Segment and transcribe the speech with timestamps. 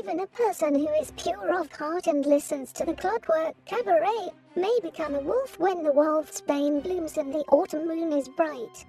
[0.00, 4.78] Even a person who is pure of heart and listens to the clockwork cabaret may
[4.82, 8.86] become a wolf when the wolf's bane blooms and the autumn moon is bright.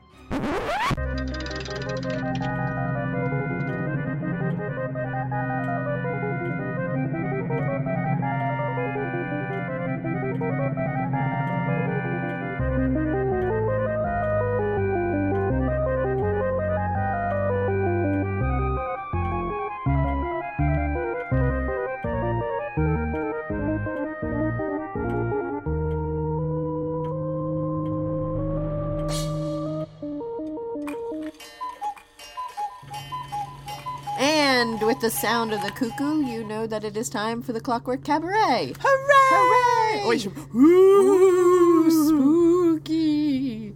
[35.02, 38.76] The sound of the cuckoo, you know that it is time for the Clockwork Cabaret.
[38.80, 40.04] Hooray!
[40.04, 40.08] Hooray!
[40.08, 43.74] Wait, ooh, Spooky!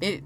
[0.00, 0.24] It,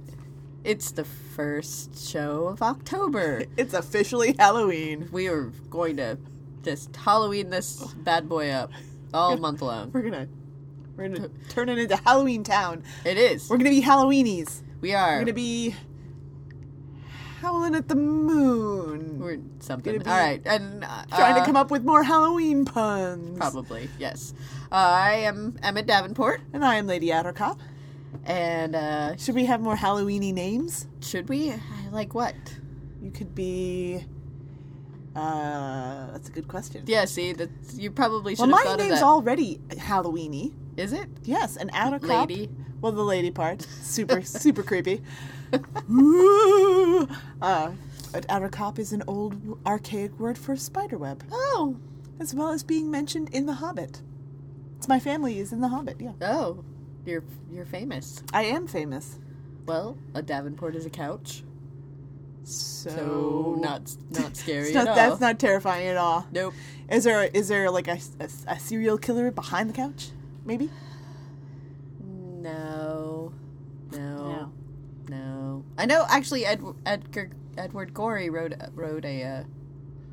[0.65, 3.45] it's the first show of October.
[3.59, 5.11] It's officially Halloween.
[5.13, 6.17] we are going to
[6.63, 8.73] just Halloween this bad boy up
[9.13, 9.91] all month long.
[9.93, 10.27] We're gonna
[10.97, 12.83] we're gonna turn it into Halloween Town.
[13.05, 13.51] It is.
[13.51, 14.63] We're gonna be Halloweenies.
[14.81, 15.17] We are.
[15.17, 15.75] We're gonna be
[17.41, 19.19] howling at the moon.
[19.19, 20.07] We're something.
[20.07, 23.39] All right, and uh, trying to uh, come up with more Halloween puns.
[23.39, 24.35] Probably yes.
[24.71, 27.59] Uh, I am Emmett Davenport, And I am Lady Attercop.
[28.25, 30.87] and uh, Should we have more Halloweeny names?
[31.01, 31.55] should we
[31.91, 32.35] like what?
[33.03, 34.05] You could be.
[35.17, 36.85] Uh, that's a good question.
[36.87, 40.53] Yeah, see, that you probably should well, have my name's already Halloweeny.
[40.77, 41.09] Is it?
[41.25, 42.29] Yes, an Attercop.
[42.29, 42.49] Lady.
[42.81, 45.03] Well, the lady part, super super creepy.
[47.43, 47.73] Uh,
[48.13, 48.25] an
[48.79, 51.77] is an old archaic word for spiderweb, Oh,
[52.19, 54.03] as well as being mentioned in The Hobbit.
[54.77, 55.97] It's my family is in The Hobbit.
[56.01, 56.65] Yeah, oh,
[57.07, 58.23] you're you're famous.
[58.33, 59.19] I am famous.
[59.67, 61.43] Well, a Davenport is a couch,
[62.45, 64.95] So, so not not scary not- at all.
[64.97, 66.27] that's not terrifying at all.
[66.33, 66.55] Nope.
[66.91, 70.11] Is there is there like a, a, a serial killer behind the couch?
[70.45, 70.69] Maybe.
[72.01, 72.90] No.
[75.79, 76.05] I know.
[76.09, 79.43] Actually, Ed, Edgar Edward Gorey wrote wrote a uh,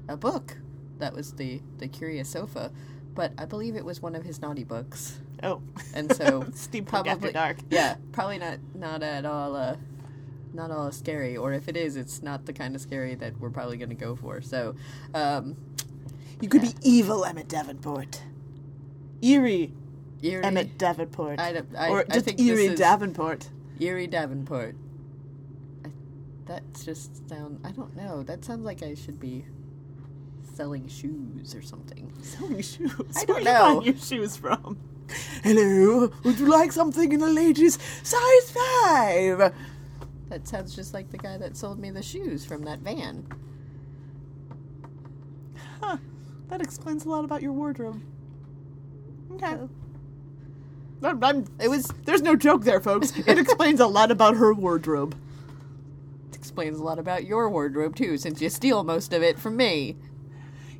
[0.10, 0.58] a book
[1.00, 2.72] that was the the Curious Sofa,
[3.14, 5.62] but I believe it was one of his naughty books, Oh,
[5.94, 7.58] and so Steampunk probably After Dark.
[7.70, 9.56] Yeah, probably not not at all.
[9.56, 9.76] Uh,
[10.54, 13.50] not all scary, or if it is, it's not the kind of scary that we're
[13.52, 14.42] probably going to go for.
[14.42, 14.76] So,
[15.14, 15.56] um,
[16.42, 18.24] You could be evil Emmett Davenport.
[19.22, 19.74] Eerie
[20.24, 21.40] Erie, Emmett Davenport.
[21.40, 23.50] I I- or I just think this Eerie is- Davenport.
[23.80, 24.76] Erie Davenport.
[26.48, 27.60] That just sound.
[27.64, 28.24] I don't know.
[28.24, 29.46] That sounds like I should be
[30.54, 32.12] selling shoes or something.
[32.22, 32.92] Selling shoes.
[33.16, 33.76] I don't you know.
[33.76, 34.78] buying your shoes from?
[35.44, 39.54] Hello, would you like something in a ladies' size five?
[40.30, 43.26] That sounds just like the guy that sold me the shoes from that van.
[45.82, 45.98] Huh.
[46.50, 48.02] That explains a lot about your wardrobe.
[49.34, 49.54] Okay.
[49.54, 49.70] Oh.
[51.04, 53.14] I'm, I'm- It was there's no joke there, folks.
[53.18, 55.16] It explains a lot about her wardrobe.
[56.58, 59.96] Explains a lot about your wardrobe too, since you steal most of it from me.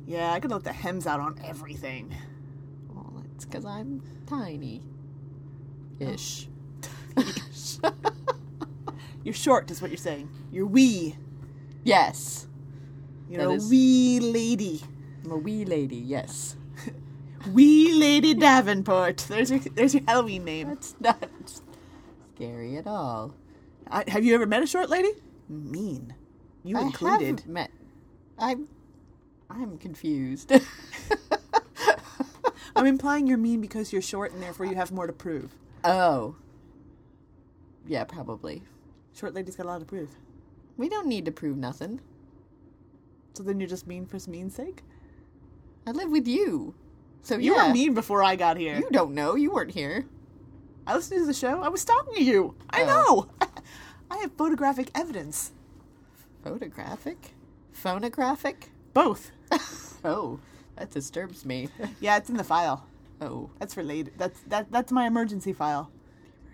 [0.08, 2.12] Yeah, I could let the hems out on everything.
[2.92, 4.82] Well, it's because I'm tiny.
[6.00, 6.48] Ish.
[9.22, 10.28] You're short, is what you're saying.
[10.50, 11.14] You're wee.
[11.84, 12.48] Yes.
[13.30, 14.80] You're That a is- wee lady.
[15.24, 16.56] I'm a wee lady, yes.
[17.52, 19.18] Wee Lady Davenport.
[19.28, 20.68] There's your there's your Halloween name.
[20.68, 21.28] That's not
[22.34, 23.34] scary at all.
[23.88, 25.10] I, have you ever met a short lady?
[25.48, 26.14] Mean.
[26.64, 27.40] You I included.
[27.40, 27.70] have met.
[28.38, 28.68] I'm.
[29.50, 30.52] I'm confused.
[32.76, 35.54] I'm implying you're mean because you're short and therefore you have more to prove.
[35.84, 36.36] oh.
[37.86, 38.62] Yeah, probably.
[39.14, 40.10] Short ladies got a lot to prove.
[40.76, 42.00] We don't need to prove nothing.
[43.32, 44.82] So then you're just mean for mean's sake?
[45.86, 46.74] I live with you.
[47.22, 47.68] So You yeah.
[47.68, 48.76] were mean before I got here.
[48.78, 49.36] You don't know.
[49.36, 50.04] You weren't here.
[50.86, 51.62] I listened to the show.
[51.62, 52.54] I was talking to you.
[52.70, 52.86] I Oh.
[52.86, 53.37] know.
[54.10, 55.52] I have photographic evidence.
[56.42, 57.34] Photographic?
[57.72, 58.70] Phonographic?
[58.94, 59.30] Both.
[60.04, 60.38] Oh,
[60.76, 61.68] that disturbs me.
[62.00, 62.86] Yeah, it's in the file.
[63.20, 63.50] Oh.
[63.58, 64.12] That's related.
[64.16, 64.70] That's that.
[64.70, 65.90] That's my emergency file.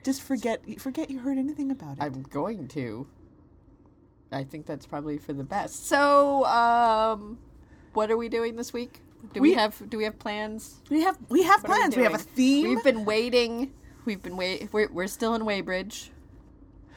[0.02, 2.02] Just forget forget you heard anything about it.
[2.02, 3.06] I'm going to.
[4.32, 5.86] I think that's probably for the best.
[5.86, 7.38] So, um,
[7.92, 9.02] what are we doing this week?
[9.34, 10.80] Do we, We- have do we have plans?
[10.88, 11.94] we have we have What plans.
[11.96, 12.68] We, have a theme.
[12.68, 13.72] We've been waiting.
[14.06, 14.70] We've been wait.
[14.72, 16.10] We're we're still in Weybridge.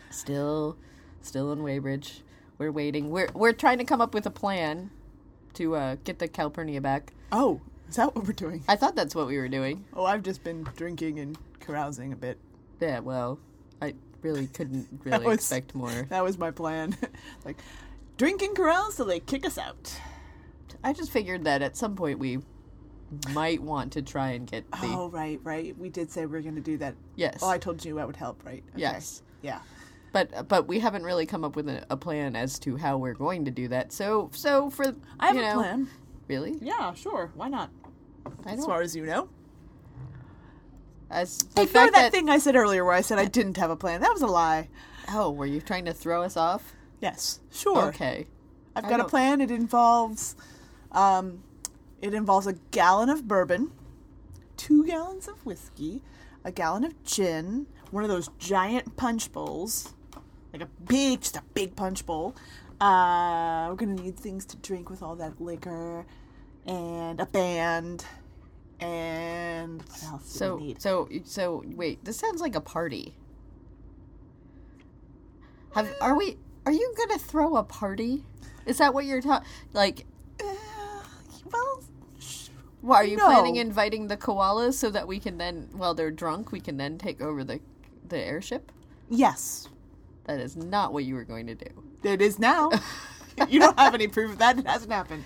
[0.09, 0.77] Still,
[1.21, 2.21] still in Weybridge.
[2.57, 3.09] We're waiting.
[3.12, 4.89] We're we're trying to come up with a plan
[5.56, 7.13] to uh, get the Calpurnia back.
[7.31, 8.63] oh, is that what we're doing?
[8.68, 9.86] I thought that's what we were doing.
[9.94, 12.38] Oh, I've just been drinking and carousing a bit.
[12.81, 13.00] Yeah.
[13.00, 13.39] Well,
[13.81, 16.06] I really couldn't really was- expect more.
[16.10, 16.98] That was my plan.
[17.45, 17.57] like,
[18.18, 19.94] drink and carouse till they kick us out.
[20.83, 22.39] I just figured that at some point we
[23.33, 25.77] might want to try and get the Oh, right, right.
[25.77, 26.95] We did say we are going to do that.
[27.15, 28.63] yes, Oh, I told you I would help, right?
[28.74, 28.81] Okay.
[28.81, 29.21] yes.
[29.42, 29.60] Yeah.
[30.25, 33.13] But but we haven't really come up with a, a plan as to how we're
[33.13, 33.91] going to do that.
[33.91, 35.87] So so for I have you a plan.
[36.27, 36.55] Really?
[36.61, 37.31] Yeah, sure.
[37.35, 37.69] Why not?
[38.45, 39.29] As far as you know.
[41.09, 43.69] As the Ignore that, that thing I said earlier where I said I didn't have
[43.69, 44.01] a plan.
[44.01, 44.67] That was a lie.
[45.13, 46.73] oh, were you trying to throw us off?
[46.99, 47.85] Yes, sure.
[47.85, 48.27] Okay.
[48.75, 49.39] I've I got a don't- plan.
[49.41, 50.35] It involves,
[50.91, 51.43] um,
[52.01, 53.71] it involves a gallon of bourbon,
[54.57, 56.01] two gallons of whiskey,
[56.43, 59.93] a gallon of gin, one of those giant punch bowls,
[60.59, 62.36] like a big, just a big punch bowl.
[62.80, 66.06] Uh, we're gonna need things to drink with all that liquor,
[66.65, 68.06] and a band,
[68.80, 70.81] and what else do So we need?
[70.81, 73.15] so so wait, this sounds like a party.
[75.74, 78.24] Have are we are you gonna throw a party?
[78.65, 79.48] Is that what you're talking?
[79.74, 80.06] Like,
[80.39, 80.45] Uh,
[81.51, 81.83] well,
[82.81, 83.25] what, are you No.
[83.25, 86.98] planning inviting the koalas so that we can then, while they're drunk, we can then
[86.98, 87.60] take over the
[88.07, 88.71] the airship?
[89.10, 89.68] yes,
[90.27, 91.65] That is not what you were going to do.
[92.03, 92.69] It is now.
[93.50, 94.59] you don't have any proof of that.
[94.59, 95.24] It hasn't happened.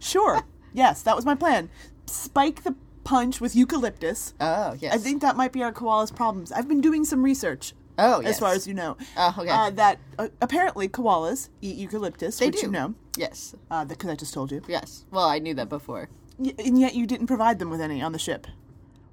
[0.00, 0.40] Sure.
[0.72, 1.70] Yes, that was my plan.
[2.06, 2.74] Spike the
[3.04, 4.34] punch with eucalyptus.
[4.40, 4.94] Oh yes.
[4.94, 6.50] I think that might be our koala's problems.
[6.52, 8.32] I've been doing some research, Oh yes.
[8.32, 8.96] as far as you know.
[9.16, 9.48] Oh, okay.
[9.50, 12.62] Uh, that uh, apparently koalas eat eucalyptus, they which do.
[12.66, 13.54] you know, Yes.
[13.88, 14.62] because I just told you.
[14.66, 15.04] Yes.
[15.10, 16.08] Well, I knew that before.
[16.38, 18.46] Y- and yet you didn't provide them with any on the ship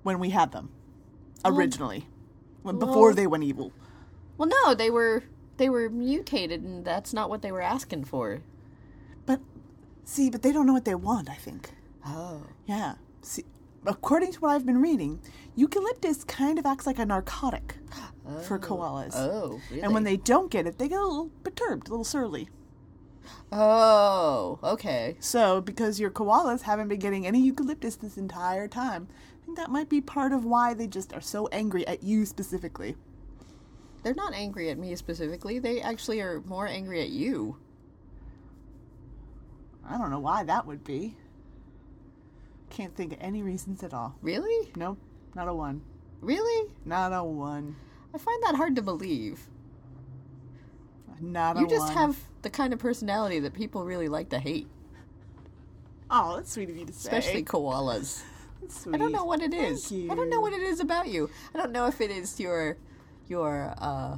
[0.04, 0.70] when we had them
[1.46, 2.08] originally,
[2.64, 3.74] when, before well- they went evil.
[4.42, 5.22] Well, no, they were
[5.58, 8.42] they were mutated, and that's not what they were asking for.
[9.28, 9.40] But
[10.04, 11.30] see, but they don't know what they want.
[11.30, 11.70] I think.
[12.04, 12.48] Oh.
[12.66, 12.96] Yeah.
[13.22, 13.46] See,
[13.86, 15.20] according to what I've been reading,
[15.56, 17.76] eucalyptus kind of acts like a narcotic
[18.42, 18.60] for oh.
[18.60, 19.12] koalas.
[19.14, 19.62] Oh.
[19.70, 19.84] Really?
[19.84, 22.50] And when they don't get it, they get a little perturbed, a little surly.
[23.52, 24.58] Oh.
[24.64, 25.18] Okay.
[25.20, 29.08] So, because your koalas haven't been getting any eucalyptus this entire time,
[29.40, 32.26] I think that might be part of why they just are so angry at you
[32.26, 32.96] specifically.
[34.04, 35.60] They're not angry at me specifically.
[35.60, 37.58] They actually are more angry at you.
[39.88, 41.16] I don't know why that would be.
[42.70, 44.16] Can't think of any reasons at all.
[44.22, 44.72] Really?
[44.76, 44.98] Nope,
[45.36, 45.82] not a one.
[46.22, 46.72] Really?
[46.86, 47.76] Not a one.
[48.14, 49.48] I find that hard to believe.
[51.20, 51.64] Not a one.
[51.64, 54.68] You just have the kind of personality that people really like to hate,
[56.14, 57.08] Oh, that's sweet of you to say.
[57.08, 58.22] especially koalas.
[58.62, 59.92] That's I don't know what it is.
[59.92, 61.30] I don't know what it is about you.
[61.56, 62.78] I don't know if it is your
[63.28, 64.18] your uh,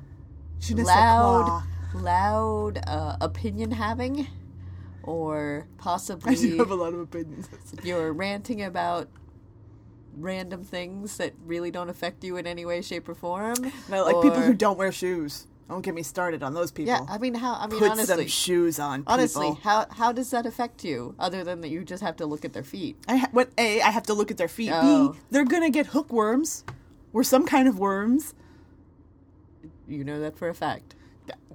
[0.60, 1.64] Je ne sais loud
[1.94, 4.28] loud uh, opinion having,
[5.04, 7.50] or possibly I do have a lot of opinions.
[7.84, 9.10] you're ranting about
[10.18, 13.56] random things that really don't affect you in any way, shape, or form.
[13.90, 15.48] No, like people who don't wear shoes.
[15.70, 16.94] Don't get me started on those people.
[16.94, 17.56] Yeah, I mean, how?
[17.56, 19.02] I mean, Put honestly, some shoes on.
[19.02, 19.14] People.
[19.14, 21.16] honestly, how how does that affect you?
[21.18, 22.98] Other than that, you just have to look at their feet.
[23.08, 24.72] I ha- what a I have to look at their feet.
[24.74, 25.14] Oh.
[25.14, 26.64] B they're gonna get hookworms,
[27.14, 28.34] or some kind of worms.
[29.88, 30.96] You know that for a fact.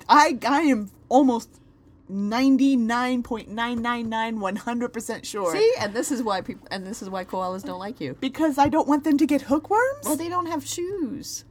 [0.08, 1.60] I I am almost
[2.08, 5.52] ninety nine point nine nine nine one hundred percent sure.
[5.52, 8.16] See, and this is why people, and this is why koalas don't like you.
[8.20, 10.04] Because I don't want them to get hookworms.
[10.04, 11.44] Well, they don't have shoes.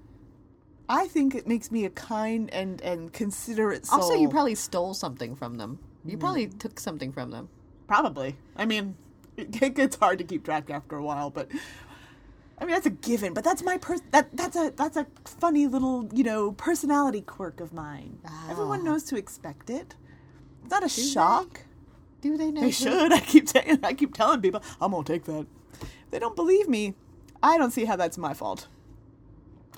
[0.90, 4.02] I think it makes me a kind and and considerate soul.
[4.02, 5.80] Also, you probably stole something from them.
[6.06, 6.20] You hmm.
[6.20, 7.50] probably took something from them.
[7.88, 8.38] Probably.
[8.56, 8.96] I mean,
[9.36, 11.50] it, it gets hard to keep track after a while, but
[12.60, 13.34] I mean that's a given.
[13.34, 17.60] But that's my per- that that's a that's a funny little you know personality quirk
[17.60, 18.20] of mine.
[18.50, 19.96] Everyone knows to expect it.
[20.64, 21.62] It's not a shock.
[22.22, 22.62] Do they know?
[22.62, 23.14] They should.
[23.20, 23.80] I keep saying.
[23.84, 25.46] I keep telling people I'm gonna take that.
[25.82, 26.96] If they don't believe me.
[27.44, 28.68] I don't see how that's my fault.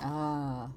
[0.01, 0.69] Ah,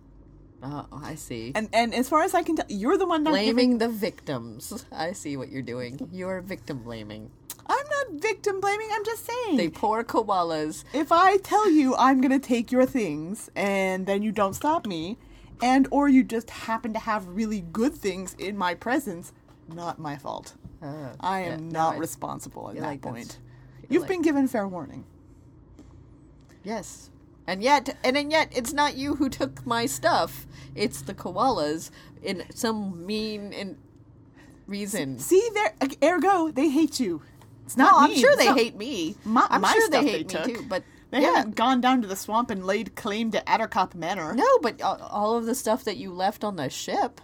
[0.62, 1.52] oh, I see.
[1.54, 3.54] And and as far as I can tell, you're the one not giving.
[3.54, 4.84] Blaming the victims.
[4.90, 6.08] I see what you're doing.
[6.12, 7.30] You're victim blaming.
[7.74, 8.88] I'm not victim blaming.
[8.92, 9.56] I'm just saying.
[9.56, 10.84] They poor koalas.
[10.92, 15.16] if I tell you I'm gonna take your things and then you don't stop me,
[15.62, 19.32] and or you just happen to have really good things in my presence,
[19.68, 20.54] not my fault.
[20.82, 23.38] Uh, I yeah, am no, not I- responsible at that like point.
[23.88, 25.04] You've like- been given fair warning.
[26.64, 27.10] Yes.
[27.46, 30.46] And yet, and then yet, it's not you who took my stuff.
[30.76, 31.90] It's the koalas
[32.22, 33.76] in some mean and
[34.68, 35.18] reason.
[35.18, 37.20] See there, ergo they hate you.
[37.64, 39.14] It's not No, I'm sure they not- hate me.
[39.24, 40.46] My, I'm my sure they hate took.
[40.46, 40.64] me too.
[40.68, 44.34] But They yeah, haven't gone down to the swamp and laid claim to Attercop Manor.
[44.34, 47.20] no, but all, all of the stuff that you left on the ship.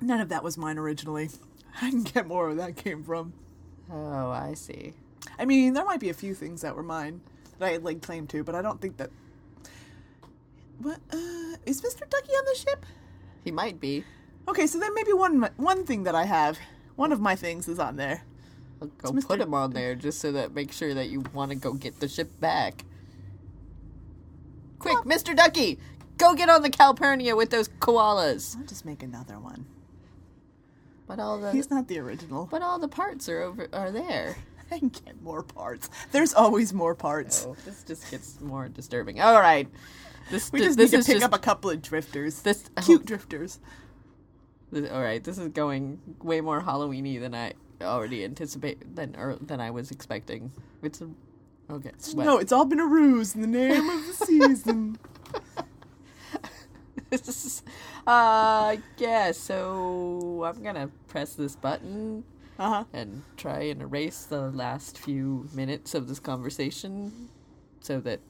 [0.00, 1.30] None of that was mine originally.
[1.82, 3.32] I can get more where that came from.
[3.90, 4.92] Oh, I see.
[5.38, 7.20] I mean, there might be a few things that were mine
[7.58, 9.10] that I had laid claim to, but I don't think that.
[10.78, 12.08] What uh, is Mr.
[12.08, 12.84] Ducky on the ship?
[13.44, 14.04] He might be.
[14.48, 16.58] Okay, so then maybe one one thing that I have,
[16.96, 18.22] one of my things is on there.
[19.04, 19.42] I'll go It's put Mr.
[19.44, 22.08] him on there just so that make sure that you want to go get the
[22.08, 22.84] ship back.
[24.78, 25.34] Quick, Mr.
[25.34, 25.78] Ducky,
[26.18, 28.56] go get on the Calpurnia with those koalas.
[28.56, 29.66] I'll just make another one.
[31.06, 32.46] But all the He's not the original.
[32.50, 34.36] but all the parts are over are there.
[34.70, 35.90] I can get more parts.
[36.12, 37.46] There's always more parts.
[37.46, 39.20] Oh, this just gets more disturbing.
[39.20, 39.68] All right,
[40.30, 42.42] this We just this need to pick just up a couple of drifters.
[42.42, 42.68] this.
[42.82, 43.04] Cute oh.
[43.04, 43.60] drifters.
[44.72, 47.52] This- all right, this is going way more Halloweeny than I
[47.84, 50.50] already anticipate than or than I was expecting.
[50.82, 51.08] It's a,
[51.70, 51.90] okay.
[52.14, 54.98] No, it's all been a ruse in the name of the season.
[57.10, 57.62] this is,
[58.06, 59.32] uh, yeah.
[59.32, 62.24] So I'm gonna press this button
[62.58, 62.84] Uh huh.
[62.92, 67.28] and try and erase the last few minutes of this conversation,
[67.80, 68.20] so that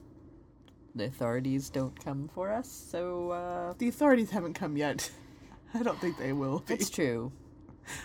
[0.94, 2.68] the authorities don't come for us.
[2.90, 5.10] So uh, The authorities haven't come yet.
[5.74, 6.74] I don't think they will be.
[6.74, 7.32] it's true.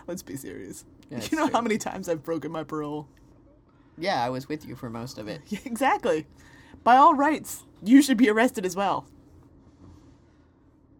[0.08, 0.86] Let's be serious.
[1.09, 3.07] Yeah, you know how many times I've broken my parole?
[3.97, 5.41] Yeah, I was with you for most of it.
[5.49, 6.27] Yeah, exactly.
[6.83, 9.05] By all rights, you should be arrested as well.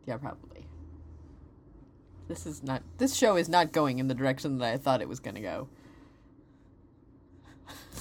[0.06, 0.66] Yeah, probably.
[2.28, 2.84] This is not.
[2.98, 5.42] This show is not going in the direction that I thought it was going to
[5.42, 5.68] go.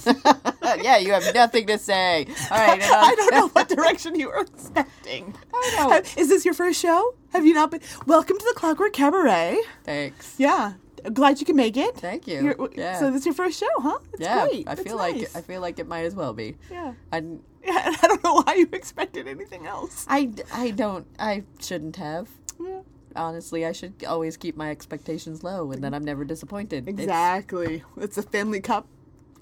[0.81, 2.25] yeah, you have nothing to say.
[2.51, 2.79] All right.
[2.83, 5.33] I don't know what uh, direction you were expecting.
[5.53, 5.95] I know.
[6.21, 7.15] Is this your first show?
[7.33, 7.81] Have you not been?
[8.05, 9.59] Welcome to the Clockwork Cabaret.
[9.83, 10.35] Thanks.
[10.37, 10.73] Yeah,
[11.13, 11.95] glad you can make it.
[11.97, 12.41] Thank you.
[12.43, 12.99] You're- yeah.
[12.99, 13.99] So this is your first show, huh?
[14.13, 14.47] It's yeah.
[14.47, 14.67] great.
[14.67, 15.35] I That's feel like.
[15.35, 16.57] I feel like it might as well be.
[16.71, 16.93] Yeah.
[17.11, 17.17] I,
[17.63, 17.95] yeah.
[18.01, 20.05] I don't know why you expected anything else.
[20.09, 21.07] I, I don't.
[21.17, 22.29] I shouldn't have.
[22.59, 22.81] Yeah.
[23.15, 26.87] Honestly, I should always keep my expectations low, and then I'm never disappointed.
[26.87, 27.83] Exactly.
[27.97, 28.87] It's a family cup.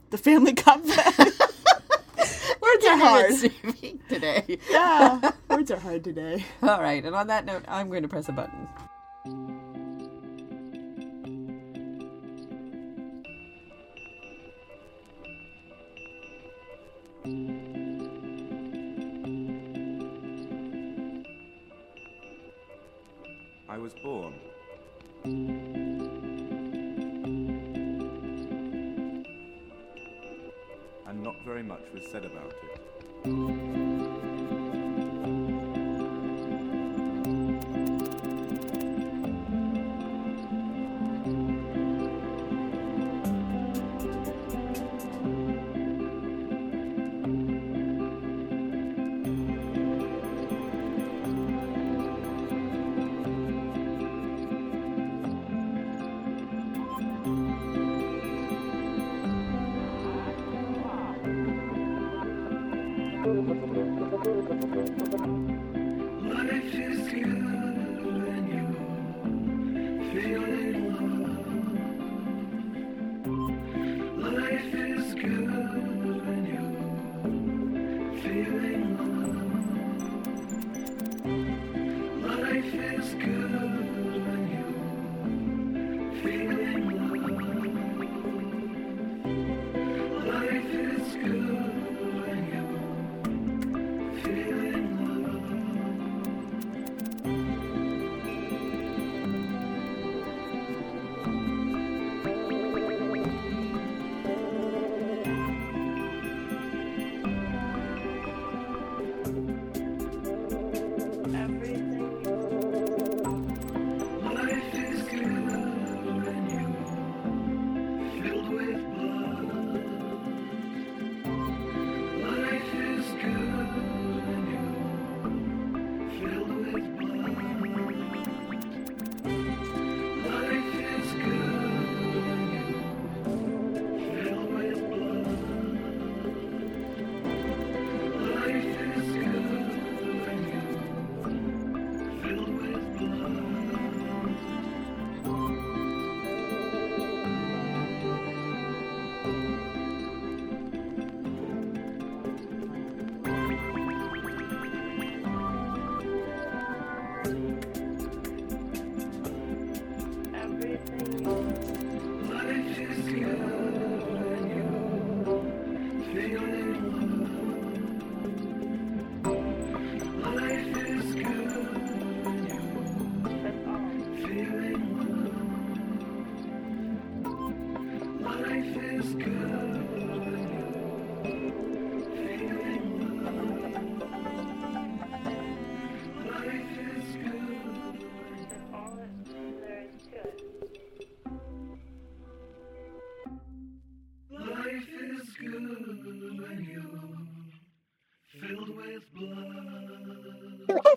[0.09, 0.81] The family cup.
[2.61, 3.33] Words are hard.
[4.09, 4.57] today.
[4.69, 5.31] Yeah.
[5.49, 6.45] Words are hard today.
[6.63, 8.67] All right, and on that note, I'm going to press a button.
[23.77, 24.33] I was born.
[31.05, 33.56] And not very much was said about it.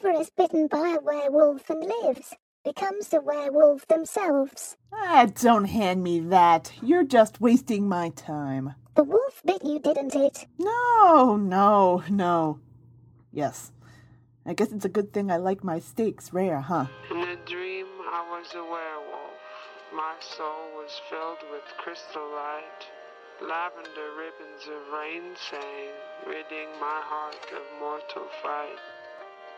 [0.01, 4.77] whoever is bitten by a werewolf and lives becomes a werewolf themselves.
[4.93, 6.73] Ah, don't hand me that.
[6.83, 8.75] You're just wasting my time.
[8.95, 10.47] The wolf bit you, didn't it?
[10.59, 12.61] No, no, no.
[13.33, 13.73] Yes.
[14.47, 16.87] I guess it's a good thing I like my steaks rare, huh?
[17.11, 19.41] In a dream, I was a werewolf.
[19.95, 22.87] My soul was filled with crystal light.
[23.43, 25.93] Lavender ribbons of rain sang,
[26.27, 28.79] ridding my heart of mortal fright.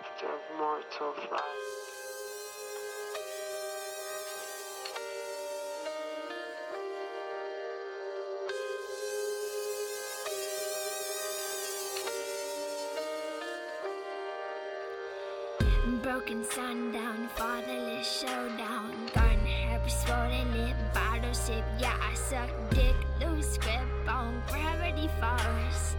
[0.02, 1.12] There's more to.
[16.02, 18.92] Broken sundown, fatherless showdown.
[19.14, 21.64] Gun happy, swollen lip, bottle sip.
[21.78, 25.94] Yeah, I suck dick, loose grip on gravity force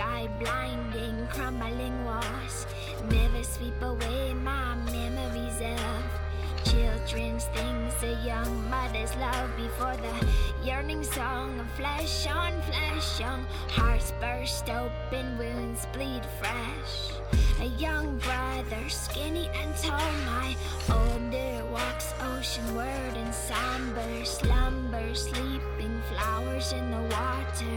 [0.00, 2.66] sky blinding, crumbling walls.
[3.10, 10.26] Never sweep away my memories of children's things, a young mother's love before the
[10.64, 16.94] yearning song of flesh on flesh young hearts burst open, wounds bleed fresh.
[17.60, 20.56] A young brother, skinny and tall, my
[20.88, 27.76] older walks oceanward in somber slumber, sleeping flowers in the water.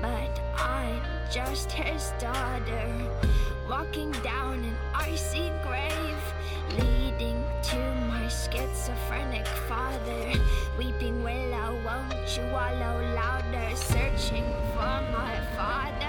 [0.00, 0.37] But
[1.30, 2.88] just his daughter,
[3.68, 6.22] walking down an icy grave,
[6.78, 7.76] leading to
[8.08, 10.32] my schizophrenic father.
[10.78, 14.44] Weeping willow, won't you wallow louder, searching
[14.74, 16.07] for my father?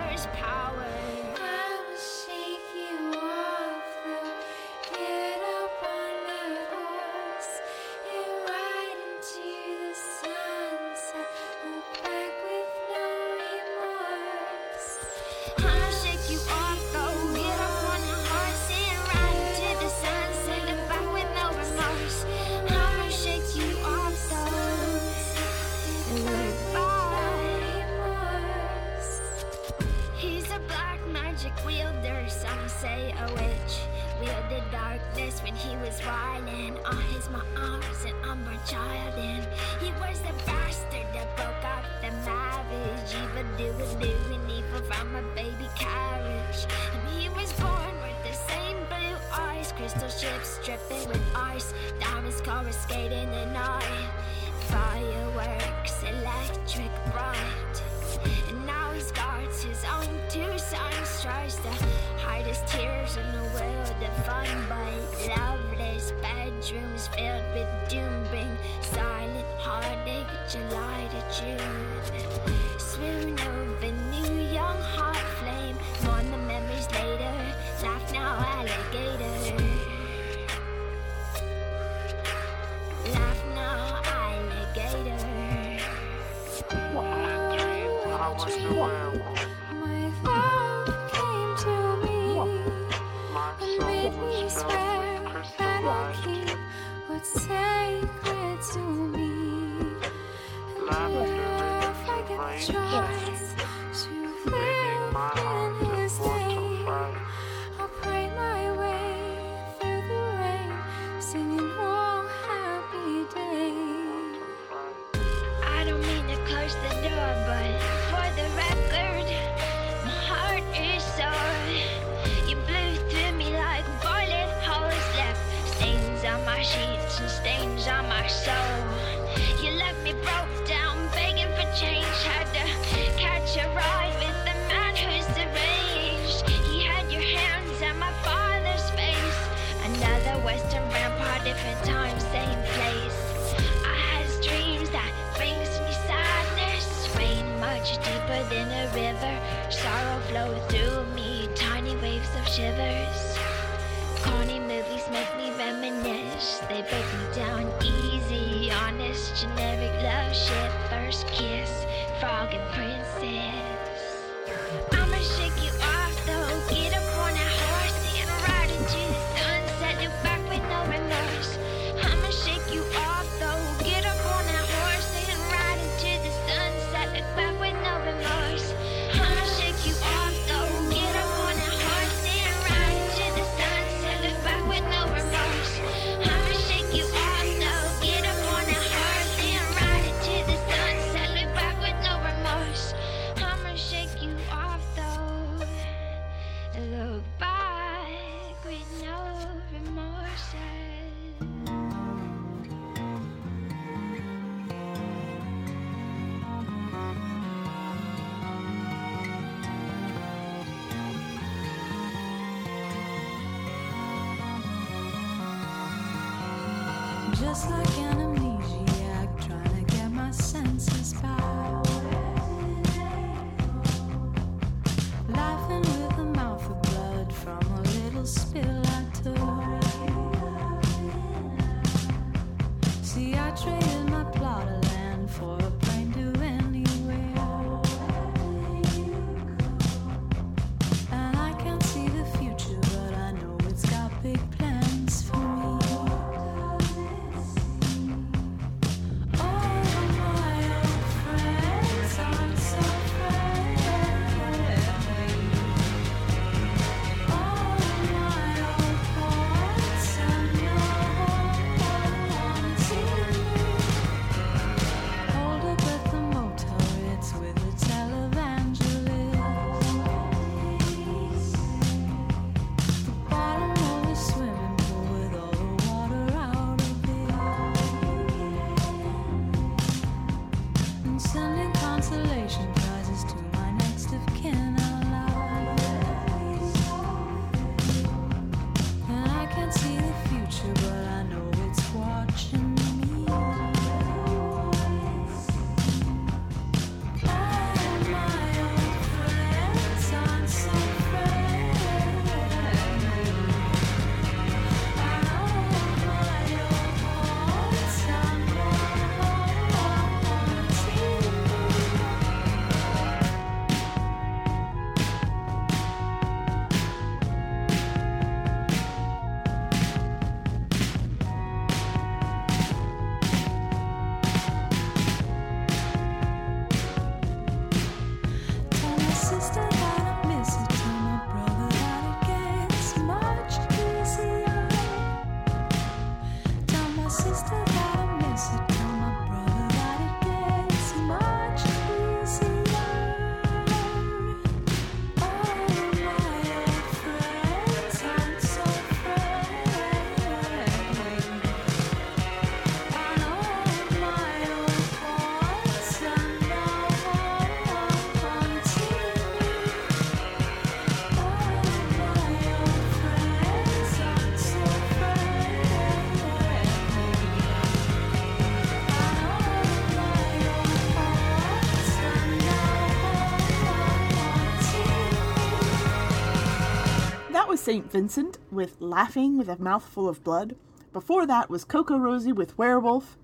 [377.60, 377.91] Was St.
[377.91, 380.56] Vincent with Laughing with a Mouthful of Blood.
[380.93, 383.17] Before that was CocoRosie with Werewolf.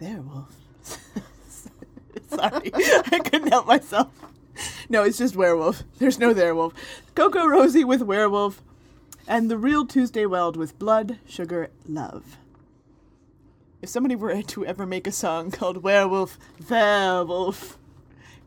[0.00, 0.56] Werewolf.
[2.28, 4.08] Sorry, I couldn't help myself.
[4.88, 5.84] No, it's just Werewolf.
[6.00, 6.74] There's no Werewolf.
[7.14, 8.60] CocoRosie with Werewolf.
[9.28, 12.38] And The Real Tuesday Weld with Blood, Sugar, Love.
[13.82, 17.78] If somebody were to ever make a song called Werewolf, Werewolf,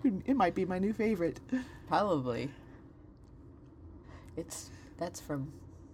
[0.04, 1.40] it might be my new favorite.
[1.88, 2.50] Probably.
[4.36, 5.52] It's that's from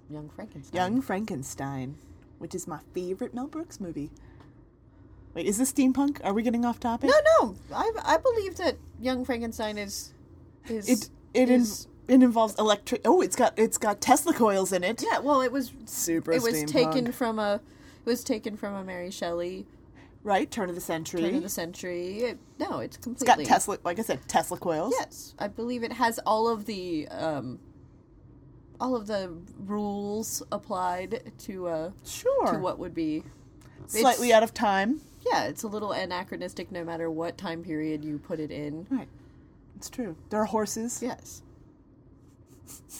[0.09, 0.75] Young Frankenstein.
[0.75, 1.95] Young Frankenstein,
[2.39, 4.11] which is my favorite Mel Brooks movie.
[5.33, 6.19] Wait, is this steampunk?
[6.23, 7.09] Are we getting off topic?
[7.09, 7.55] No, no.
[7.73, 10.13] I I believe that Young Frankenstein is
[10.69, 13.01] is It it in, is- it involves electric.
[13.05, 15.03] Oh, it's got it's got Tesla coils in it.
[15.03, 15.19] yeah.
[15.19, 16.67] Well, it was Super it was steampunk.
[16.71, 17.55] taken from a
[18.05, 19.65] it was taken from a Mary Shelley
[20.25, 21.19] Right, turn of the century.
[21.21, 22.19] turn of the century.
[22.19, 24.93] It, no, it's it's completely got Tesla, like I said, Tesla coils.
[24.97, 27.59] Yes, I believe it has all of the um,
[28.83, 29.31] all of the
[29.65, 32.47] rules applied to uh Sure.
[32.53, 33.23] to what would be
[33.87, 35.01] Slightly it's- out of time.
[35.25, 35.45] yeah.
[35.45, 38.85] It's a little anachronistic, no matter what time period you put it in.
[38.89, 39.07] Right.
[39.77, 40.15] It's true.
[40.29, 41.01] There are horses.
[41.01, 41.41] Yes.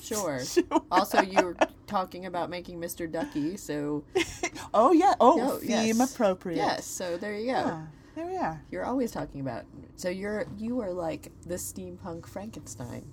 [0.02, 0.44] Sure.
[0.44, 0.64] Sure.
[0.92, 1.56] Also, you were
[1.88, 3.10] talking about making Mr.
[3.10, 4.04] Ducky, so
[4.74, 5.14] Oh yeah.
[5.20, 6.14] Oh, No, theme yes.
[6.14, 6.58] appropriate.
[6.58, 6.86] yes.
[6.86, 7.52] So there you go.
[7.52, 7.82] Yeah,
[8.16, 8.62] there we are.
[8.72, 9.64] You're always talking about.
[9.96, 13.06] So you're you are like the steampunk Frankenstein,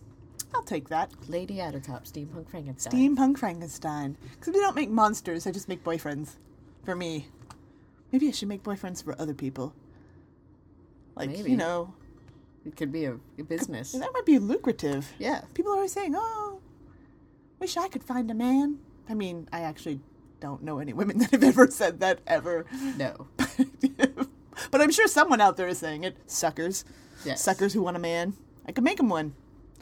[0.54, 1.10] I'll take that.
[1.28, 2.92] Lady Attercop, steampunk Frankenstein.
[3.16, 4.16] Steampunk Frankenstein.
[4.38, 6.36] Because we don't make monsters, I just make boyfriends.
[6.84, 7.26] For me.
[8.12, 9.74] Maybe I should make boyfriends for other people.
[11.14, 11.50] Like, Maybe.
[11.52, 11.94] you know,
[12.64, 13.92] It could be a, a business.
[13.92, 15.12] that might be lucrative.
[15.18, 15.42] Yeah.
[15.54, 16.60] People are always saying, oh,
[17.58, 18.78] wish I could find a man.
[19.08, 20.00] I mean, I actually
[20.40, 22.64] don't know any women that have ever said that ever.
[22.96, 23.26] No.
[24.70, 26.16] but I'm sure someone out there is saying it.
[26.26, 26.84] Suckers.
[27.24, 27.42] Yes.
[27.42, 28.34] Suckers who want a man.
[28.66, 29.34] I can make them one.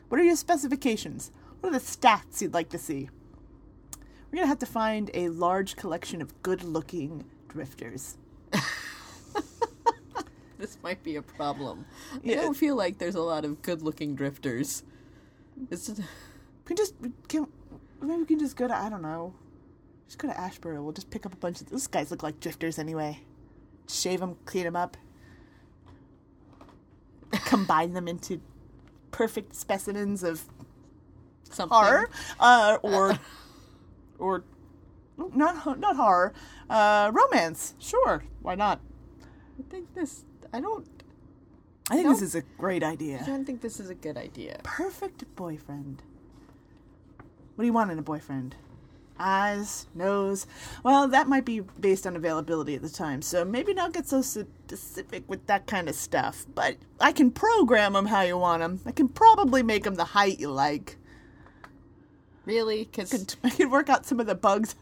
[0.09, 1.31] What are your specifications?
[1.61, 3.09] What are the stats you'd like to see?
[4.31, 8.17] We're going to have to find a large collection of good looking drifters.
[10.59, 11.87] This might be a problem.
[12.23, 12.39] Yeah.
[12.39, 14.83] I don't feel like there's a lot of good-looking drifters.
[15.71, 16.05] It's just, We
[16.67, 16.95] can just,
[17.29, 17.47] can,
[18.03, 19.35] maybe we can just go to, I don't know,
[20.07, 20.83] Just go to Asheboro.
[20.83, 22.11] We'll just pick up a bunch of those guys.
[22.11, 23.21] Look like drifters anyway.
[23.89, 24.97] Shave them, clean them up,
[27.45, 28.41] combine them into
[29.11, 30.43] perfect specimens of
[31.51, 31.77] Something.
[31.77, 33.19] horror, uh, or
[34.19, 34.45] or
[35.17, 36.33] not not horror,
[36.71, 37.75] uh, romance.
[37.79, 38.81] Sure, why not?
[39.59, 40.25] I think this.
[40.53, 40.87] I don't.
[41.91, 42.13] I think No.
[42.13, 44.61] this is a great idea I don't think this is a good idea.
[44.63, 46.03] Perfect boyfriend.
[47.55, 48.57] What do you want in a boyfriend?
[49.21, 50.47] Eyes, nose.
[50.85, 54.23] Well, that might be based on availability at the time, so maybe not get so
[54.23, 56.47] specific with that kind of stuff.
[56.55, 58.81] But I can program them how you want them.
[58.87, 60.97] I can probably make them the height you like.
[62.45, 62.85] Really?
[62.85, 64.75] Because Could- I can work out some of the bugs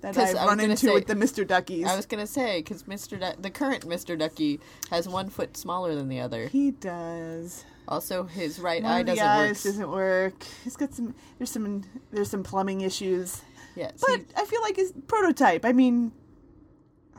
[0.00, 1.46] that I've I run into say- with the Mr.
[1.46, 1.86] Duckies.
[1.86, 3.18] I was gonna say because Mr.
[3.18, 4.18] Du- the current Mr.
[4.18, 6.48] Ducky has one foot smaller than the other.
[6.48, 7.64] He does.
[7.88, 9.62] Also, his right One eye doesn't eyes work.
[9.72, 10.44] doesn't work.
[10.64, 11.14] He's got some.
[11.38, 11.84] There's some.
[12.10, 13.42] There's some plumbing issues.
[13.76, 15.64] Yes, But he- I feel like his prototype.
[15.64, 16.10] I mean,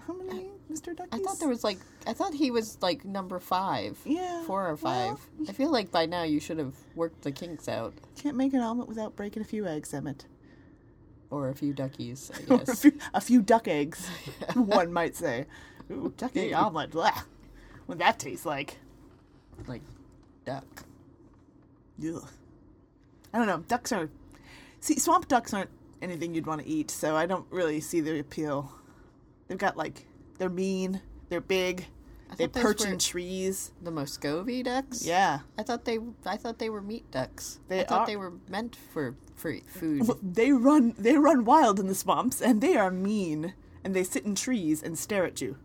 [0.07, 0.95] how many Mr.
[0.95, 1.07] Duckies?
[1.13, 3.97] I thought there was like I thought he was like number five.
[4.05, 5.49] Yeah, Four or well- five.
[5.49, 7.93] I feel like by now you should have worked the kinks out.
[8.15, 10.25] Can't make an omelet without breaking a few eggs, Emmett.
[11.29, 14.07] Or a few duckies, I Or a few, a few duck eggs,
[14.55, 15.45] one might say.
[15.91, 16.91] Ooh, duck egg omelet.
[16.91, 17.21] Blah.
[17.85, 18.77] What that tastes like.
[19.67, 19.81] like
[20.45, 20.65] duck.
[22.01, 22.25] Ugh.
[23.33, 23.59] I don't know.
[23.67, 24.09] Ducks are.
[24.79, 25.69] See, swamp ducks aren't
[26.01, 28.71] anything you'd want to eat, so I don't really see the appeal.
[29.47, 30.05] They've got like.
[30.37, 31.01] They're mean.
[31.29, 31.85] They're big.
[32.37, 33.71] They perch in trees.
[33.81, 35.05] The Muscovy ducks?
[35.05, 35.39] Yeah.
[35.57, 37.59] I thought they I thought they were meat ducks.
[37.67, 40.07] They I thought are- they were meant for for food.
[40.07, 44.03] Well, they run they run wild in the swamps and they are mean and they
[44.03, 45.57] sit in trees and stare at you.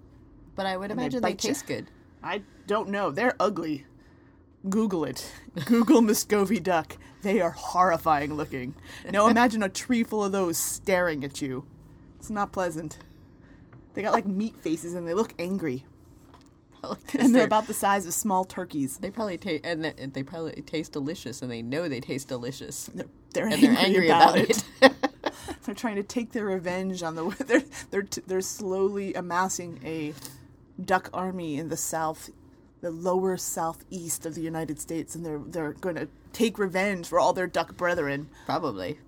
[0.55, 1.37] But I would they imagine they, ya.
[1.37, 1.90] taste good.
[2.23, 3.11] I don't know.
[3.11, 3.87] They're ugly.
[4.68, 5.31] Google it.
[5.66, 6.96] Google Muscovy duck.
[7.22, 8.75] They are horrifying looking.
[9.11, 11.64] Now imagine a tree full of those staring at you.
[12.18, 12.98] It's not pleasant.
[13.94, 15.85] They got like meat faces and they look angry.
[17.18, 18.98] And they're about the size of small turkeys.
[18.98, 22.90] They probably taste and they, they probably taste delicious, and they know they taste delicious.
[22.92, 24.64] They're, they're angry, they're angry about, about, it.
[24.83, 24.92] it.
[25.64, 27.25] They're trying to take their revenge on the.
[27.46, 30.12] They're they're t- they're slowly amassing a
[30.83, 32.31] duck army in the south,
[32.83, 37.18] the lower southeast of the United States, and they're they're going to take revenge for
[37.18, 38.29] all their duck brethren.
[38.45, 38.99] probably.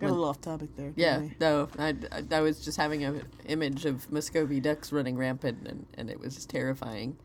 [0.00, 0.92] Got a little off topic there.
[0.96, 1.22] Yeah.
[1.40, 1.94] No, I,
[2.32, 6.44] I, was just having an image of Muscovy ducks running rampant, and, and it was
[6.44, 7.16] terrifying.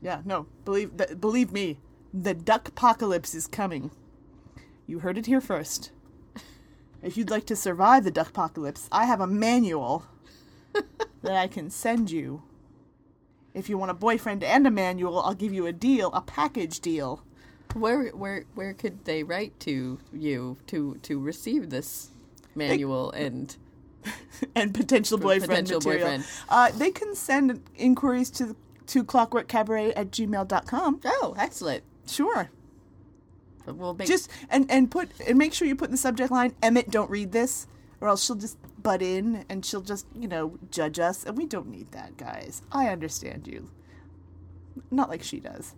[0.00, 0.22] Yeah.
[0.24, 0.46] No.
[0.64, 1.20] Believe that.
[1.20, 1.78] Believe me,
[2.14, 3.90] the duck apocalypse is coming.
[4.86, 5.90] You heard it here first.
[7.02, 10.06] If you'd like to survive the duck apocalypse, I have a manual
[11.22, 12.42] that I can send you.
[13.56, 16.80] If you want a boyfriend and a manual, I'll give you a deal, a package
[16.80, 17.24] deal.
[17.74, 22.10] Where where where could they write to you to to receive this
[22.54, 23.56] manual and
[24.54, 26.00] and potential boyfriend potential material.
[26.06, 26.24] boyfriend.
[26.48, 28.54] Uh, they can send inquiries to
[28.88, 31.00] to clockworkcabaret at gmail.com.
[31.04, 32.50] oh excellent Sure.
[33.66, 36.54] we'll make Just and and put and make sure you put in the subject line
[36.62, 37.66] Emmett don't read this
[38.00, 41.46] or else she'll just butt in and she'll just, you know, judge us and we
[41.46, 42.62] don't need that, guys.
[42.70, 43.70] I understand you.
[44.90, 45.74] Not like she does.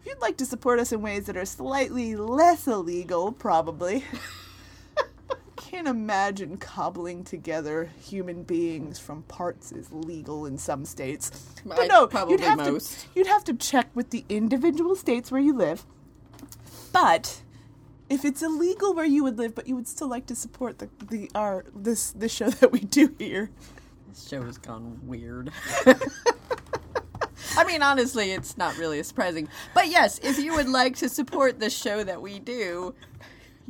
[0.00, 4.04] If you'd like to support us in ways that are slightly less illegal, probably.
[5.56, 11.30] Can't imagine cobbling together human beings from parts is legal in some states.
[11.64, 13.02] But no, probably you'd have most.
[13.02, 15.86] to you'd have to check with the individual states where you live.
[16.92, 17.41] But
[18.08, 20.88] if it's illegal where you would live, but you would still like to support the
[21.08, 23.50] the our this this show that we do here,
[24.08, 25.50] this show has gone weird
[27.56, 29.48] I mean, honestly, it's not really surprising.
[29.74, 32.94] But yes, if you would like to support the show that we do,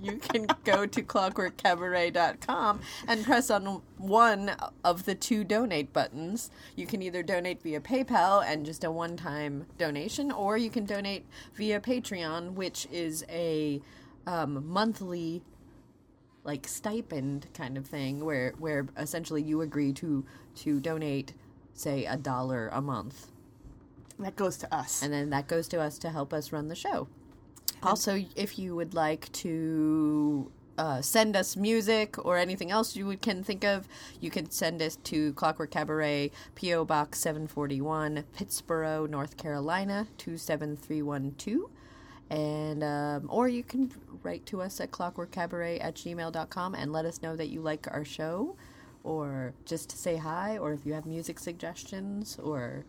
[0.01, 4.53] you can go to clockworkcabaret.com and press on one
[4.85, 6.51] of the two donate buttons.
[6.77, 10.85] You can either donate via PayPal and just a one time donation, or you can
[10.85, 13.81] donate via Patreon, which is a
[14.27, 15.43] um, monthly
[16.45, 20.25] like stipend kind of thing where where essentially you agree to
[20.57, 21.33] to donate
[21.75, 23.29] say a dollar a month
[24.19, 25.03] that goes to us.
[25.03, 27.09] and then that goes to us to help us run the show.
[27.83, 33.21] Also, if you would like to uh, send us music or anything else you would,
[33.21, 33.89] can think of,
[34.21, 36.85] you can send us to Clockwork Cabaret, P.O.
[36.85, 41.71] Box 741, Pittsboro, North Carolina, 27312.
[42.33, 43.93] And, um, or you can
[44.23, 48.05] write to us at clockworkcabaret at gmail.com and let us know that you like our
[48.05, 48.57] show,
[49.05, 52.85] or just to say hi, or if you have music suggestions, or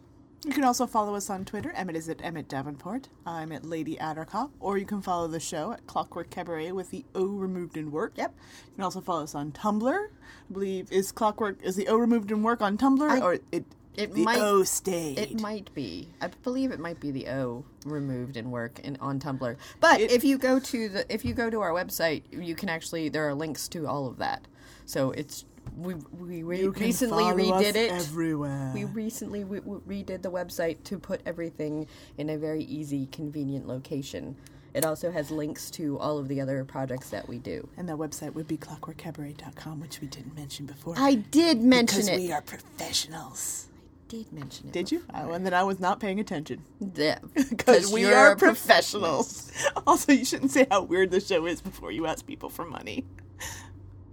[0.45, 1.71] You can also follow us on Twitter.
[1.71, 3.07] Emmett is at Emmett Davenport.
[3.25, 4.49] I'm at Lady Attercop.
[4.59, 8.11] Or you can follow the show at Clockwork Cabaret with the O removed in work.
[8.15, 8.33] Yep.
[8.67, 10.07] You can also follow us on Tumblr.
[10.07, 13.63] I believe is Clockwork is the O removed in work on Tumblr I- or it
[13.95, 15.19] It the might- O stayed.
[15.19, 16.09] It might be.
[16.21, 19.55] I believe it might be the O removed in work in, on Tumblr.
[19.79, 22.69] But It- if you go to the if you go to our website, you can
[22.69, 24.47] actually there are links to all of that.
[24.85, 25.45] So it's
[25.77, 28.71] we we You recently redid it everywhere.
[28.73, 33.67] We recently we, we redid the website to put everything in a very easy, convenient
[33.67, 34.35] location.
[34.73, 37.69] It also has links to all of the other projects that we do.
[37.77, 40.95] and that website would be clockworkcabaret.com, which we didn't mention before.
[40.97, 42.17] I did mention because it.
[42.17, 43.67] we are professionals.
[44.13, 44.73] Did mention it.
[44.73, 45.03] Did you?
[45.13, 46.63] Oh, and then I was not paying attention.
[46.95, 47.17] Yeah,
[47.49, 49.51] Because we are professionals.
[49.87, 53.05] also, you shouldn't say how weird the show is before you ask people for money.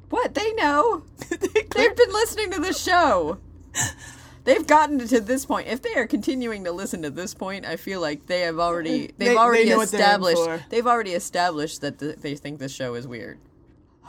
[0.08, 1.04] What they know?
[1.28, 3.38] They They've been listening to the show.
[4.44, 5.68] They've gotten to this point.
[5.68, 9.08] If they are continuing to listen to this point, I feel like they have already
[9.08, 12.94] they've They- they already they're established they've already established that th they think the show
[12.94, 13.38] is weird.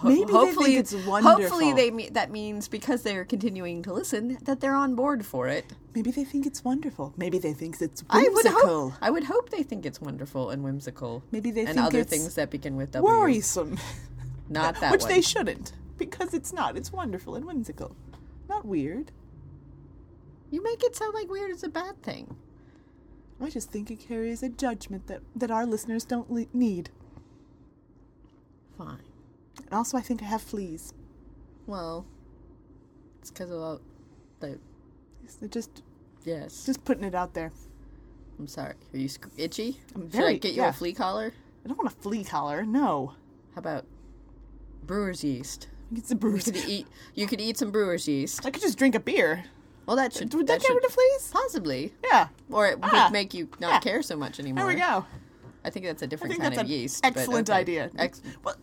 [0.01, 1.39] Ho- Maybe they think it's wonderful.
[1.41, 5.25] Hopefully they me- that means because they are continuing to listen that they're on board
[5.25, 5.65] for it.
[5.93, 7.13] Maybe they think it's wonderful.
[7.17, 8.89] Maybe they think it's I would whimsical.
[8.89, 11.23] hope I would hope they think it's wonderful and whimsical.
[11.31, 13.05] Maybe they and think other it's things that begin with W.
[13.13, 13.77] Worrisome.
[14.49, 15.09] Not that Which one.
[15.11, 15.73] they shouldn't.
[15.97, 16.75] Because it's not.
[16.77, 17.95] It's wonderful and whimsical.
[18.49, 19.11] Not weird.
[20.49, 22.35] You make it sound like weird is a bad thing.
[23.39, 26.89] I just think it carries a judgment that, that our listeners don't le- need.
[28.77, 28.97] Fine.
[29.65, 30.93] And also, I think I have fleas.
[31.67, 32.05] Well,
[33.19, 33.81] it's because of all
[34.39, 34.59] the
[35.27, 35.83] So just
[36.25, 36.65] yes.
[36.65, 37.51] just putting it out there.
[38.39, 38.73] I'm sorry.
[38.93, 39.79] Are you sc- itchy?
[39.95, 40.69] I'm Should I get you yeah.
[40.69, 41.31] a flea collar?
[41.63, 42.63] I don't want a flea collar.
[42.65, 43.13] No.
[43.53, 43.85] How about
[44.85, 45.67] brewer's yeast?
[45.95, 46.87] It's a You could eat.
[47.13, 48.45] You could eat some brewer's yeast.
[48.45, 49.43] I could just drink a beer.
[49.85, 50.33] Well, that should.
[50.33, 51.29] Would that, get rid of fleas?
[51.33, 52.27] Possibly, Yeah.
[52.49, 53.79] or it would Ah, make you not yeah.
[53.79, 54.63] care so much anymore.
[54.65, 55.05] There we go.
[55.63, 57.05] I think that's a different think kind that's of an yeast.
[57.05, 57.59] excellent okay.
[57.59, 57.91] idea.
[57.97, 58.55] Ex- Well,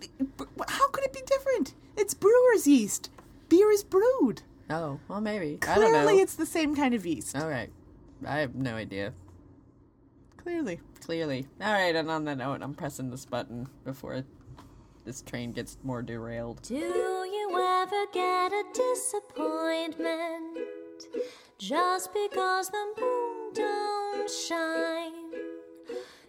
[0.68, 1.74] how could it be different?
[1.96, 3.10] It's brewer's yeast.
[3.48, 4.42] Beer is brewed.
[4.70, 5.58] oh, well, maybe.
[5.62, 6.22] I don't Clearly, know.
[6.22, 7.36] it's the same kind of yeast.
[7.36, 7.70] All right.
[8.26, 9.12] I have no idea.
[10.36, 10.80] Clearly.
[11.00, 11.46] Clearly.
[11.60, 14.24] All right, and on that note, I'm pressing this button before
[15.04, 16.62] this train gets more derailed.
[16.62, 20.58] Do you ever get a disappointment
[21.58, 25.17] just because the moon don't shine?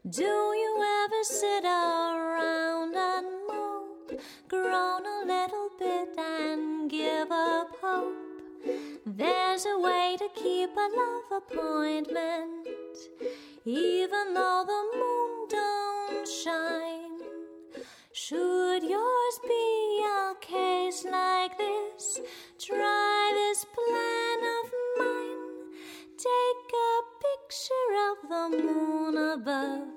[0.07, 8.15] Do you ever sit around and mope, groan a little bit and give up hope?
[9.05, 12.69] There's a way to keep a love appointment,
[13.65, 17.19] even though the moon don't shine.
[18.13, 22.21] Should yours be a case like this,
[22.57, 25.73] try this plan of mine.
[26.17, 29.87] Take a picture of the moon above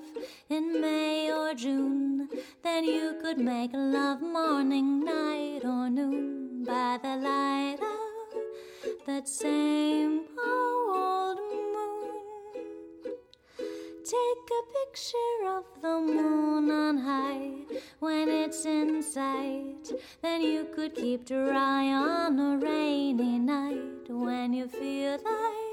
[0.49, 2.29] in May or June.
[2.63, 10.23] Then you could make love morning, night, or noon by the light of that same
[10.45, 11.39] old
[11.75, 12.23] moon.
[14.05, 17.53] Take a picture of the moon on high
[18.01, 19.93] when it's in sight.
[20.23, 25.72] Then you could keep dry on a rainy night when you feel like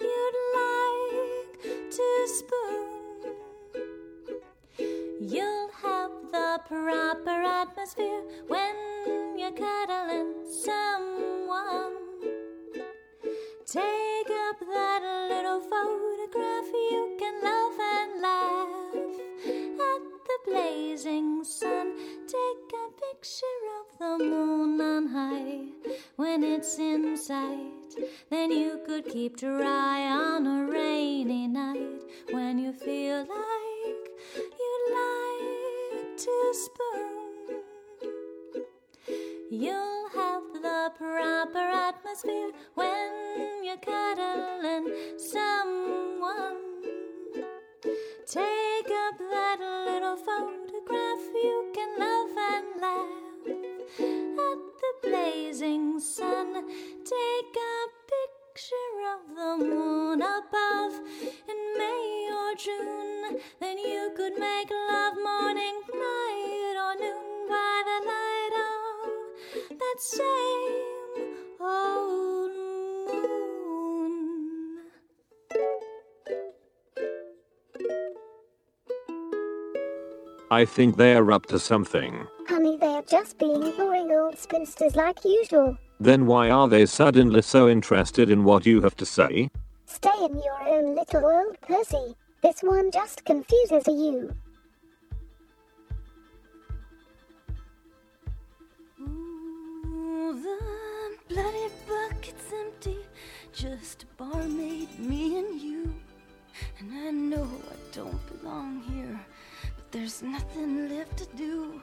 [0.00, 2.08] you'd like to
[2.38, 2.86] spoon.
[5.20, 8.74] You'll have the proper atmosphere when
[9.38, 10.34] you're cuddling
[10.64, 11.96] someone.
[13.66, 18.87] Take up that little photograph you can love and laugh
[20.28, 21.92] the blazing sun.
[22.26, 25.60] Take a picture of the moon on high
[26.16, 27.94] when it's in sight.
[28.30, 36.16] Then you could keep dry on a rainy night when you feel like you'd like
[36.16, 37.18] to spoon.
[39.50, 46.67] You'll have the proper atmosphere when you're cuddling someone.
[48.26, 56.52] Take up that little photograph you can love and laugh at the blazing sun.
[57.04, 61.00] Take a picture of the moon above
[61.48, 63.40] in May or June.
[63.60, 70.57] Then you could make love morning, night, or noon by the light of that same
[80.50, 82.26] I think they're up to something.
[82.48, 85.76] Honey, they're just being boring old spinsters like usual.
[86.00, 89.50] Then why are they suddenly so interested in what you have to say?
[89.84, 92.16] Stay in your own little world, Percy.
[92.42, 94.34] This one just confuses you.
[99.00, 100.58] Ooh, the
[101.34, 102.98] bloody bucket's empty.
[103.52, 105.92] Just a barmaid, me and you.
[106.78, 109.27] And I know I don't belong here, but
[109.90, 111.80] there's nothing left to do.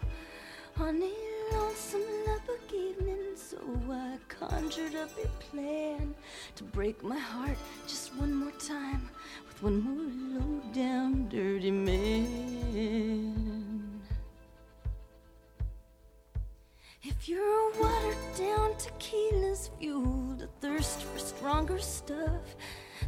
[0.77, 1.11] On a
[1.53, 3.57] lonesome Lubbock evening, so
[3.89, 6.13] I conjured up a plan
[6.55, 9.09] to break my heart just one more time
[9.47, 13.35] with one more low down dirty man.
[17.03, 22.55] If you're watered down tequila's fueled a thirst for stronger stuff,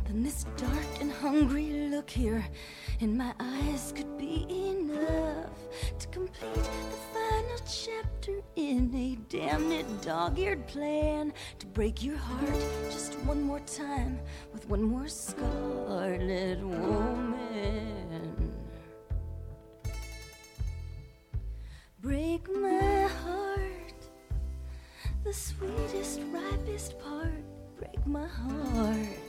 [0.06, 2.46] then this dark and hungry look here
[3.00, 5.50] in my eyes could be enough
[6.00, 13.16] to complete the final chapter in a damned dog-eared plan to break your heart just
[13.20, 14.20] one more time
[14.54, 17.38] with one more scarlet woman.
[22.00, 23.94] Break my heart,
[25.24, 27.44] the sweetest, ripest part.
[27.78, 29.27] Break my heart.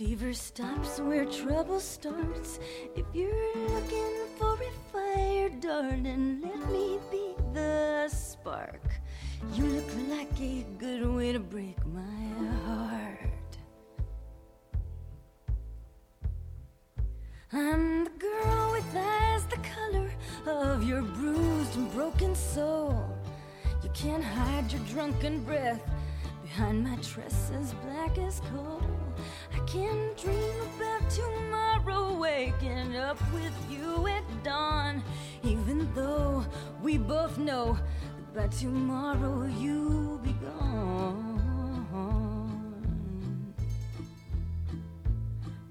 [0.00, 2.58] Fever stops where trouble starts.
[2.96, 8.80] If you're looking for a fire, darling, let me be the spark.
[9.52, 13.58] You look like a good way to break my heart.
[17.52, 20.10] I'm the girl with eyes the color
[20.46, 23.06] of your bruised and broken soul.
[23.82, 25.82] You can't hide your drunken breath
[26.50, 28.82] behind my tresses black as coal.
[29.54, 35.00] I can dream about tomorrow, waking up with you at dawn.
[35.44, 36.44] Even though
[36.82, 37.78] we both know
[38.34, 41.36] that by tomorrow you'll be gone.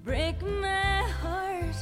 [0.02, 1.76] Break my heart,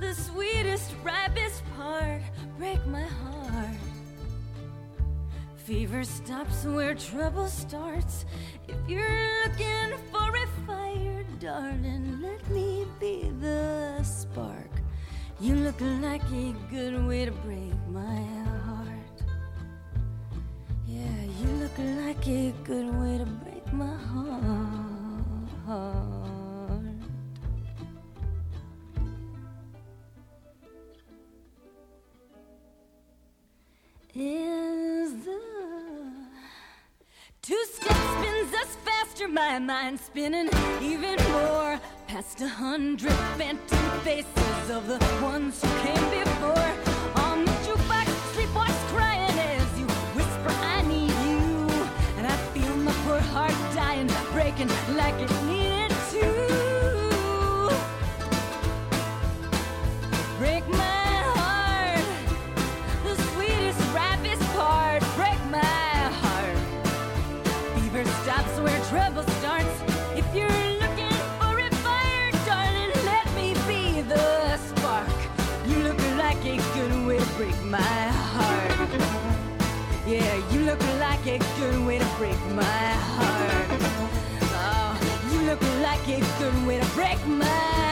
[0.00, 2.22] the sweetest, ripest part.
[2.58, 3.89] Break my heart.
[5.70, 8.24] Fever stops where trouble starts.
[8.66, 14.72] If you're looking for a fire, darling, let me be the spark.
[15.38, 18.20] You look like a good way to break my
[18.66, 19.22] heart.
[20.88, 24.50] Yeah, you look like a good way to break my heart.
[34.16, 34.49] Is
[39.32, 40.48] my mind spinning
[40.82, 41.78] even more
[42.08, 46.70] past a hundred phantom faces of the ones who came before.
[47.24, 51.68] On the jukebox, streetwalks crying as you whisper, I need you.
[52.18, 55.89] And I feel my poor heart dying, breaking like it needed
[80.80, 83.80] look like a good way to break my heart.
[84.52, 84.98] Oh,
[85.32, 87.89] you look like a good way to break my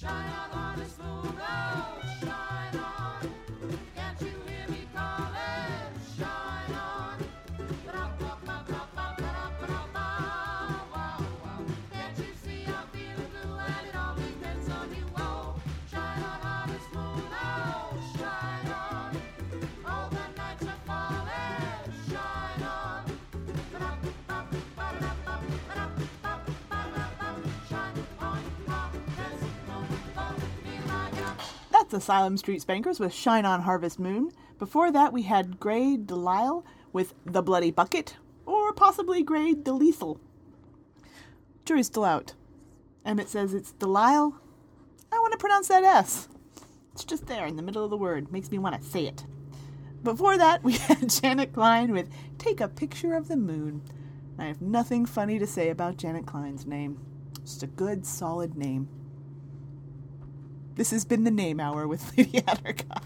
[0.00, 1.29] Shine out on his moon.
[31.90, 34.30] That's Asylum Street Spankers with Shine On Harvest Moon.
[34.60, 38.14] Before that, we had Grey DeLisle with The Bloody Bucket,
[38.46, 40.20] or possibly Grey DeLisle.
[41.64, 42.34] Jury's still out.
[43.04, 44.34] Emmett says it's DeLisle.
[45.10, 46.28] I want to pronounce that S.
[46.92, 48.30] It's just there in the middle of the word.
[48.30, 49.24] Makes me want to say it.
[50.04, 53.82] Before that, we had Janet Klein with Take a Picture of the Moon.
[54.38, 57.00] I have nothing funny to say about Janet Klein's name.
[57.42, 58.88] Just a good, solid name.
[60.80, 63.04] This has been the Name Hour with Lady Attercop.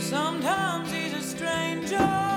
[0.00, 2.35] Sometimes he's a stranger.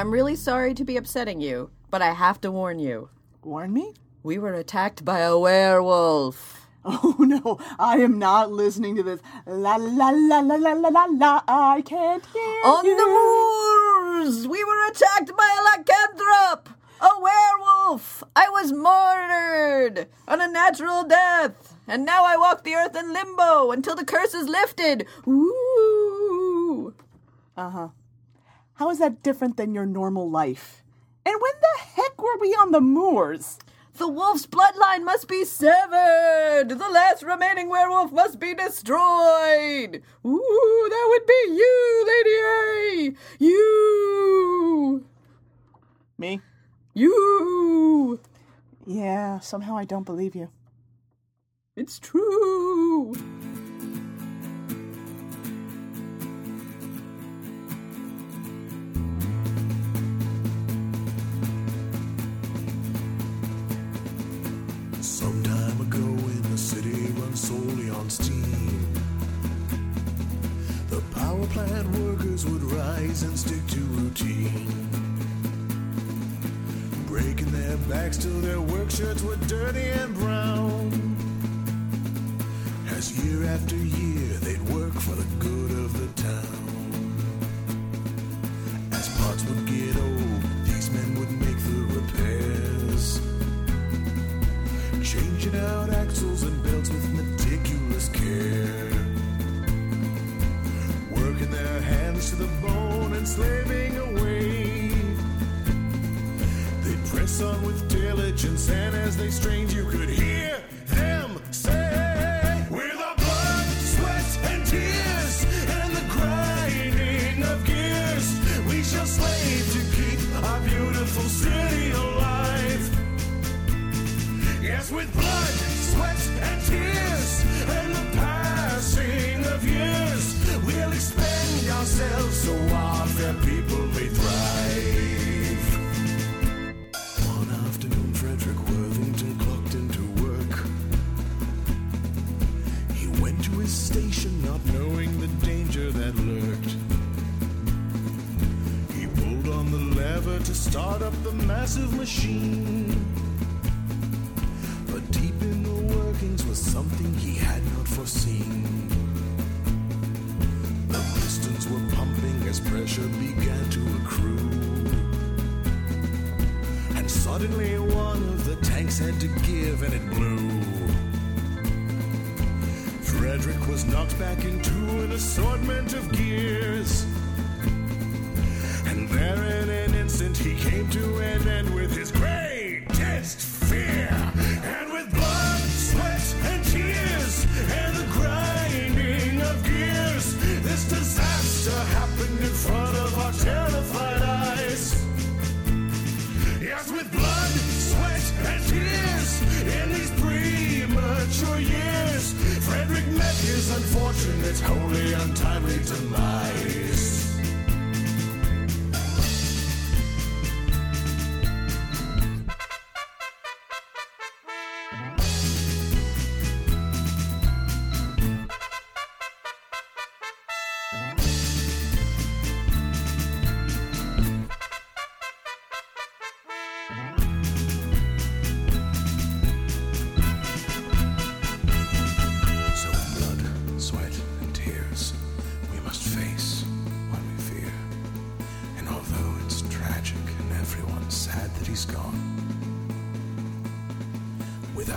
[0.00, 3.10] I'm really sorry to be upsetting you, but I have to warn you.
[3.44, 3.92] Warn me?
[4.22, 6.66] We were attacked by a werewolf.
[6.86, 9.20] Oh no, I am not listening to this.
[9.44, 11.42] La la la la la la la la.
[11.46, 12.96] I can't hear On you.
[12.96, 16.68] the moors, we were attacked by a lycanthrope,
[17.02, 18.24] a werewolf.
[18.34, 23.96] I was murdered, an unnatural death, and now I walk the earth in limbo until
[23.96, 25.06] the curse is lifted.
[25.28, 26.94] Ooh.
[27.54, 27.88] Uh huh.
[28.80, 30.82] How is that different than your normal life?
[31.26, 33.58] And when the heck were we on the moors?
[33.98, 36.70] The wolf's bloodline must be severed.
[36.70, 40.02] The last remaining werewolf must be destroyed.
[40.24, 43.16] Ooh, that would be you, Lady A.
[43.38, 45.04] You.
[46.16, 46.40] Me?
[46.94, 48.18] You.
[48.86, 50.48] Yeah, somehow I don't believe you.
[51.76, 53.14] It's true.
[72.46, 74.66] Would rise and stick to routine.
[77.06, 81.16] Breaking their backs till their work shirts were dirty and brown.
[82.96, 86.59] As year after year they'd work for the good of the town.
[103.30, 104.88] Slaving away.
[106.82, 110.49] They'd press on with diligence, and as they strained, you could hear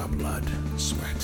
[0.03, 0.43] our blood,
[0.77, 1.22] sweat,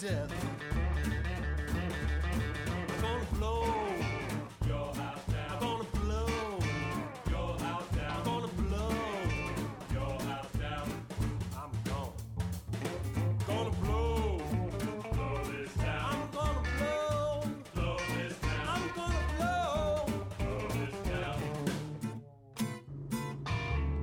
[0.00, 0.32] death.
[2.92, 3.84] I'm gonna blow.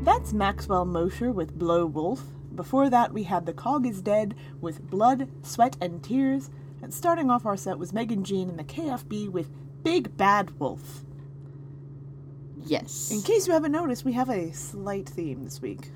[0.04, 2.24] That's Maxwell Mosher with Blow Wolf.
[2.56, 6.50] Before that, we had The Cog is Dead with Blood, Sweat, and Tears.
[6.82, 9.50] And starting off our set was Megan Jean and the KFB with
[9.84, 11.04] Big Bad Wolf.
[12.64, 13.12] Yes.
[13.12, 15.92] In case you haven't noticed, we have a slight theme this week.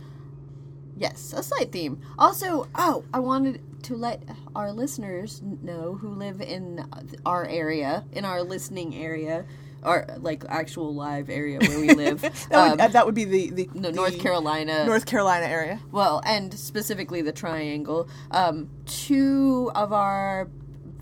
[0.98, 2.02] Yes, a slight theme.
[2.18, 4.24] Also, oh, I wanted to let
[4.56, 6.88] our listeners know who live in
[7.26, 9.46] our area, in our listening area,
[9.84, 12.22] our like actual live area where we live.
[12.50, 14.86] That would, Um, that would be the, the no, North the Carolina.
[14.86, 15.80] North Carolina area.
[15.92, 18.08] Well, and specifically the Triangle.
[18.32, 20.50] Um, two of our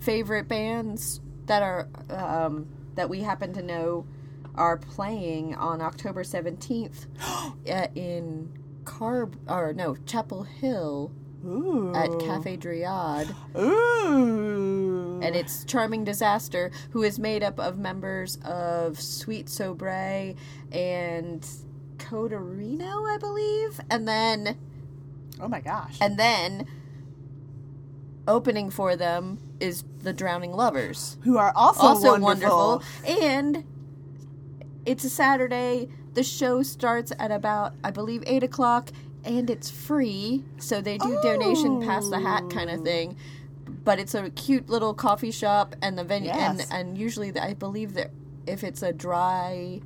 [0.00, 4.06] favorite bands that are um, that we happen to know
[4.54, 8.52] are playing on October seventeenth uh, in
[8.84, 11.10] Carb or no Chapel Hill
[11.94, 13.34] at Caffe Driade.
[13.56, 15.20] Ooh.
[15.22, 20.36] And it's Charming Disaster, who is made up of members of Sweet Soubrette
[20.72, 21.46] and
[21.98, 23.80] Kotorino, I believe.
[23.90, 24.56] And then
[25.40, 25.96] Oh my gosh.
[26.00, 26.66] and then
[28.26, 32.82] opening for them is the Drowning Lovers, Who are also wonderful.
[33.06, 33.64] And
[34.86, 35.88] it's a Saturday.
[36.14, 38.90] The show starts at about, I believe, eight o'clock,
[39.24, 40.44] and it's free.
[40.58, 43.16] So they do donation pass the hat kind of thing.
[43.84, 46.70] But it's a cute little coffee shop, and the venue, Yes.
[46.70, 48.10] and and usually the, I believe that
[48.46, 49.80] if it's a dry,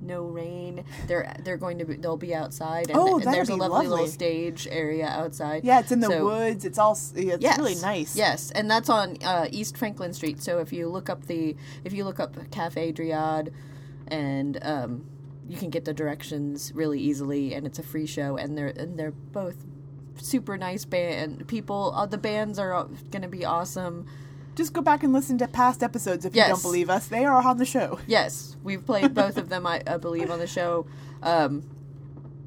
[0.00, 3.54] no rain, they're they're going to be they'll be outside, and, Oh, and there's a
[3.54, 5.64] be lovely, little stage area outside.
[5.64, 6.64] Yeah, it's in the So- woods.
[6.64, 6.92] It's all.
[6.92, 7.58] It's Yes.
[7.58, 8.16] really nice.
[8.16, 10.40] Yes, and that's on uh, East Franklin Street.
[10.42, 11.54] So if you look up the
[11.84, 13.52] if you look up Caffe Driade,
[14.08, 15.04] and um,
[15.48, 18.98] you can get the directions really easily, and it's a free show, and they're and
[18.98, 19.56] they're both
[20.16, 21.92] super nice band people.
[21.94, 24.06] Uh, the bands are going to be awesome.
[24.54, 27.06] Just go back and listen to past episodes if you don't believe us.
[27.06, 28.00] They are on the show.
[28.08, 30.86] Yes, we've played both of them, I, I believe, on the show.
[31.22, 31.62] Um,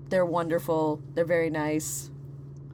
[0.09, 1.01] they're wonderful.
[1.13, 2.11] They're very nice.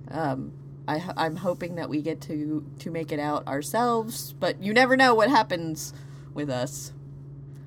[0.09, 0.53] Um,
[0.87, 4.97] I I'm hoping that we get to to make it out ourselves, but you never
[4.97, 5.93] know what happens
[6.33, 6.93] with us.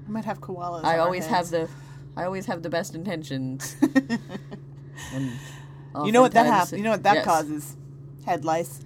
[0.09, 0.85] I might have koalas.
[0.85, 1.69] I always have the,
[2.17, 3.77] I always have the best intentions.
[6.05, 6.79] You know what that happens?
[6.79, 7.25] You know what that yes.
[7.25, 7.77] causes?
[8.25, 8.81] Head lice.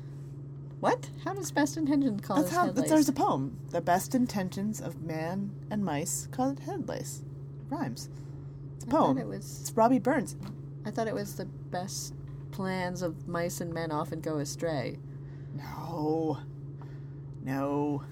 [0.81, 1.11] What?
[1.23, 2.65] How does best intentions cause That's how.
[2.67, 2.89] head lice?
[2.89, 3.59] there's a poem.
[3.71, 7.23] The best intentions of man and mice cause head lice.
[7.69, 8.09] Rhymes.
[8.77, 9.19] It's a poem.
[9.19, 10.35] it was- It's Robbie Burns.
[10.87, 12.15] I thought it was the best
[12.53, 14.99] plans of mice and men often go astray.
[15.55, 16.39] No.
[17.43, 18.03] No.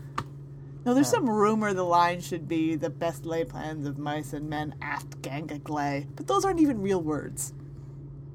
[0.84, 4.48] No, there's some rumor the line should be the best laid plans of mice and
[4.50, 6.06] men aft gang agley.
[6.16, 7.52] But those aren't even real words.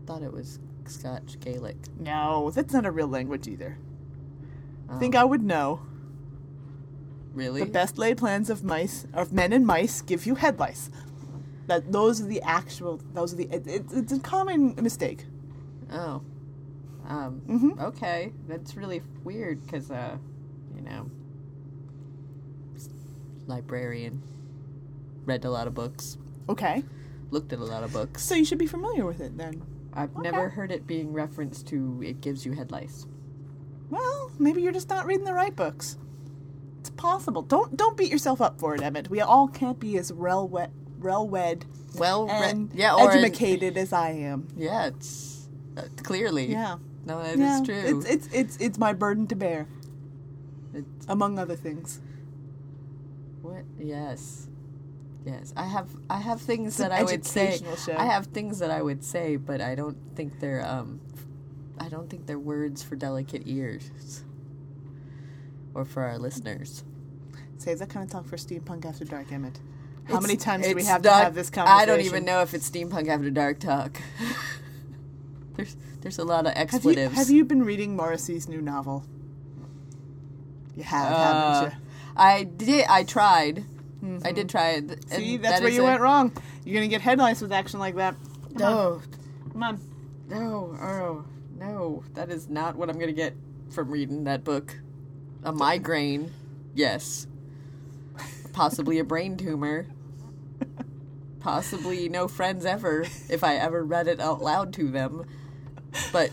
[0.05, 1.75] Thought it was Scotch Gaelic.
[1.99, 3.77] No, that's not a real language either.
[4.89, 5.19] I think Oh.
[5.19, 5.81] I would know.
[7.33, 7.59] Really?
[7.63, 10.89] The best laid plans of mice, of men and mice, give you head lice.
[11.67, 13.01] That those are the actual.
[13.13, 13.43] Those are the.
[13.53, 15.25] It, it, it's a common mistake.
[15.91, 16.21] Oh.
[17.07, 17.79] Um, Mhm.
[17.81, 20.17] Okay, that's really weird because, uh,
[20.75, 21.09] you know,
[23.47, 24.21] librarian,
[25.25, 26.17] read a lot of books,
[26.49, 26.83] Okay.
[27.31, 28.23] looked at a lot of books.
[28.23, 29.61] So you should be familiar with it then.
[29.93, 33.05] I've never heard it being referenced to "it gives you head lice."
[33.89, 35.97] Well, maybe you're just not reading the right books.
[36.79, 37.41] It's possible.
[37.41, 39.09] Don't don't beat yourself up for it, Emmett.
[39.09, 40.71] We all can't be as well wed,
[41.01, 41.65] well wed,
[41.97, 44.47] well and yeah, or educated as I am.
[44.55, 46.51] Yeah, it's uh, clearly.
[46.51, 46.77] Yeah.
[47.05, 47.99] No, that is Yeah, true.
[47.99, 49.67] It's it's it's it's my burden to bear,
[50.73, 52.01] It's- among other things.
[53.47, 53.63] What?
[53.79, 54.47] Yes.
[55.25, 55.53] Yes.
[55.55, 57.59] I have I have things It's that I would say.
[57.77, 57.95] show.
[57.97, 60.99] I have things that I would say, but I don't think they're um
[61.79, 64.23] I don't think they're words for delicate ears.
[65.73, 66.83] Or for our listeners.
[67.57, 69.59] Save that kind of talk for steampunk after dark, Emmett.
[70.05, 71.81] How It's- many times do we have not- to have this conversation?
[71.81, 74.01] I don't even know if it's steampunk after dark talk.
[75.55, 77.15] there's there's a lot of Have you, expletives.
[77.15, 79.03] have you been reading Morrissey's new novel?
[80.75, 81.17] You have, Uh,
[81.63, 81.86] haven't you?
[82.17, 82.85] I did.
[82.89, 83.63] I tried.
[84.23, 85.03] I did try it.
[85.09, 86.31] See, that's that where you a- went wrong.
[86.63, 88.15] You're gonna get headlines with action like that.
[88.57, 88.71] Come on.
[88.71, 89.01] No,
[89.51, 89.79] Come on.
[90.29, 91.25] no, oh,
[91.57, 92.03] no.
[92.13, 93.35] That is not what I'm gonna get
[93.69, 94.77] from reading that book.
[95.43, 96.31] A migraine,
[96.73, 97.27] yes.
[98.53, 99.87] Possibly a brain tumor.
[101.39, 105.25] Possibly no friends ever if I ever read it out loud to them.
[106.11, 106.31] But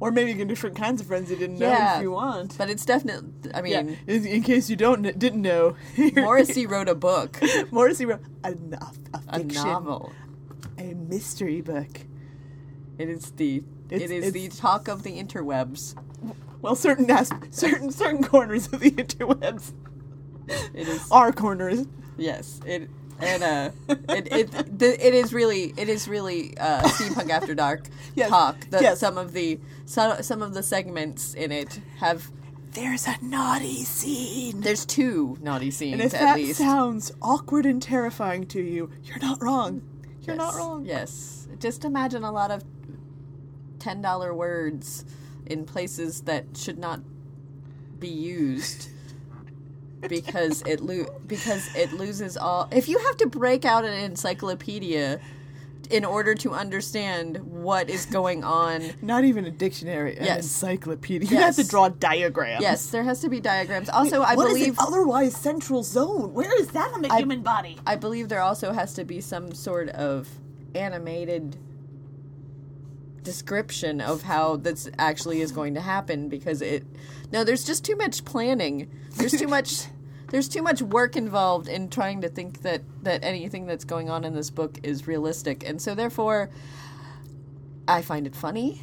[0.00, 2.56] Or maybe you get different kinds of friends you didn't know yeah, if you want.
[2.56, 3.52] But it's definitely.
[3.52, 5.76] I Yeah, mean, in, in case you don't kn- didn't know,
[6.16, 7.38] Morrissey wrote a book,
[7.70, 8.78] Morrissey wrote a, no-
[9.12, 10.10] a, a fiction, novel.
[10.78, 12.00] a mystery book.
[12.98, 13.62] It is the.
[13.90, 15.94] It's- it is the it's- talk of the interwebs.
[16.62, 19.72] Well, certain as- certain certain corners of the interwebs
[20.74, 21.86] It is are corners.
[22.16, 22.88] Yes, it
[23.20, 23.70] and uh,
[24.08, 28.68] it it the, it is really it is really uh, steampunk after dark Yes, talk.
[28.70, 29.00] The, yes.
[29.00, 32.30] Some of the some, some of the segments in it have.
[32.72, 34.60] There's a naughty scene.
[34.60, 36.58] There's two naughty scenes And if at that least.
[36.58, 39.82] sounds awkward and terrifying to you, you're not wrong.
[40.22, 40.86] You're not wrong.
[40.86, 42.62] Yes, just imagine a lot of
[43.80, 45.04] ten dollar words
[45.46, 47.00] in places that should not
[47.98, 48.88] be used.
[50.08, 52.68] Because it lo- because it loses all.
[52.72, 55.20] If you have to break out an encyclopedia
[55.90, 60.44] in order to understand what is going on, Not even a dictionary, an Yes.
[60.44, 61.28] encyclopedia.
[61.28, 61.68] You have to Yes.
[61.70, 62.62] draw diagrams.
[62.62, 63.88] yes, there has to be diagrams.
[63.88, 66.32] Also, I What is believe otherwise central zone?
[66.32, 67.76] Where is that on the I- human body?
[67.86, 70.28] I believe there also has to be some sort of
[70.76, 71.56] animated
[73.22, 76.84] description of how this actually is going to happen because it
[77.32, 78.90] no there's just too much planning.
[79.16, 79.86] There's too much
[80.30, 84.24] there's too much work involved in trying to think that that anything that's going on
[84.24, 85.68] in this book is realistic.
[85.68, 86.50] And so therefore
[87.88, 88.82] i find it funny.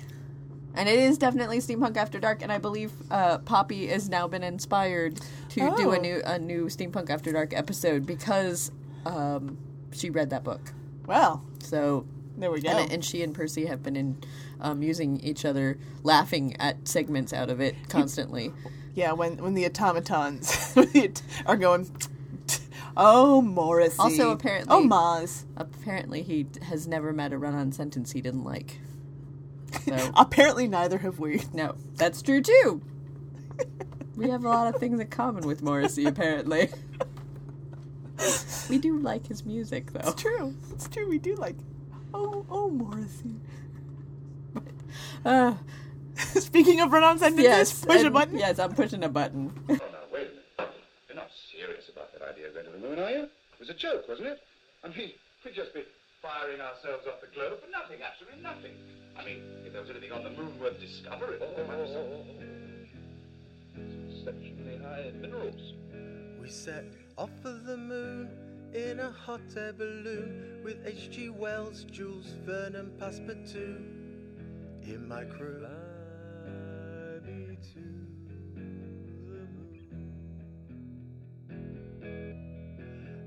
[0.75, 4.43] And it is definitely steampunk after dark and i believe uh, poppy has now been
[4.43, 5.19] inspired
[5.49, 6.01] to do a Oh.
[6.01, 8.71] new a new steampunk after dark episode because
[9.05, 9.57] um,
[9.91, 10.73] she read that book.
[11.07, 12.05] Well, so
[12.37, 12.69] there we go.
[12.69, 14.17] and, and she and Percy have been in
[14.61, 18.53] um, using each other, laughing at segments out of it constantly.
[18.95, 20.75] yeah, when when the automatons
[21.45, 21.89] are going,
[22.95, 23.97] oh Morrissey.
[23.99, 25.43] Also, apparently- oh Maz.
[25.55, 28.79] Apparently, he has never met a run-on sentence he didn't like.
[29.85, 31.41] So Apparently, neither have we.
[31.53, 32.81] no, that's true too.
[34.15, 36.05] We have a lot of things in common with Morrissey.
[36.05, 36.69] Apparently,
[38.67, 40.09] we do like his music, though.
[40.09, 40.55] It's true.
[40.71, 41.07] It's true.
[41.07, 41.55] We do like.
[42.13, 43.35] Oh, oh Morrissey.
[45.25, 45.53] Uh,
[46.17, 48.37] Speaking of run-on sentences, yes, push a button.
[48.37, 49.53] Yes, I'm pushing a button.
[49.69, 49.79] Oh, now,
[50.11, 50.73] wait a minute.
[51.07, 53.23] You're not serious about that idea of going to the moon, are you?
[53.23, 54.39] It was a joke, wasn't it?
[54.83, 55.11] I mean,
[55.45, 55.83] we'd just be
[56.21, 58.71] firing ourselves off the globe for nothing, absolutely nothing.
[59.19, 62.07] I mean, if there was anything on the moon worth discovering, there might be some
[64.09, 65.73] exceptionally high minerals.
[66.41, 66.85] We set
[67.17, 68.29] off for the moon
[68.73, 71.29] in a hot air balloon with H.G.
[71.29, 73.81] Wells, Jules Verne, and Passepartout
[74.83, 75.65] in my crew.
[76.43, 77.79] Fly me to
[78.25, 79.67] the moon.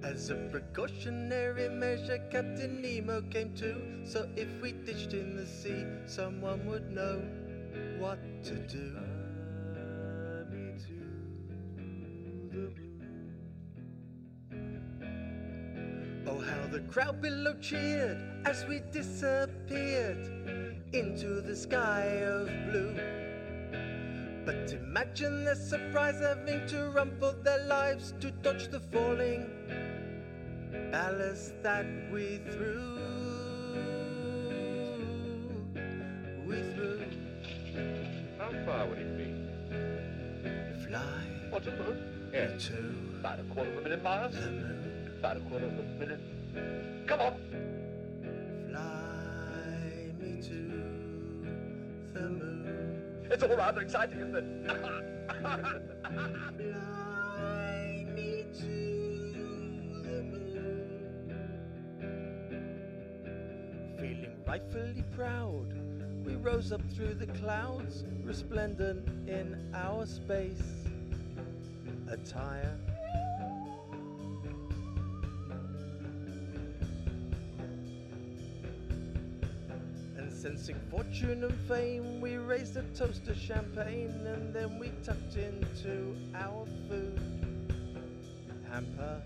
[0.02, 4.00] As a precautionary measure, Captain Nemo came too.
[4.04, 7.22] So if we ditched in the sea, someone would know
[7.98, 9.09] what to do.
[16.70, 20.30] The crowd below cheered as we disappeared
[20.92, 22.94] into the sky of blue.
[24.46, 29.50] But imagine the surprise having to run for their lives to dodge the falling
[30.92, 32.98] ballast that we threw.
[36.46, 37.00] We threw.
[38.38, 40.86] How far would it be?
[40.86, 41.26] Fly.
[41.50, 42.30] What a moon?
[42.32, 42.68] Yes.
[42.68, 42.74] To
[43.18, 44.34] About a quarter of a million miles?
[44.34, 45.12] the moon.
[45.18, 46.39] About a quarter of a million.
[47.06, 47.34] Come on.
[48.68, 50.58] Fly me to
[52.12, 53.02] the moon.
[53.30, 54.44] It's all rather exciting, isn't it?
[55.28, 55.76] Fly
[58.14, 58.76] me to
[60.04, 60.80] the moon.
[63.98, 65.68] Feeling rightfully proud,
[66.24, 70.62] we rose up through the clouds, resplendent in our space
[72.10, 72.76] attire.
[80.40, 86.16] Sensing fortune and fame, we raised a toast to champagne and then we tucked into
[86.34, 87.20] our food
[88.70, 89.20] hamper.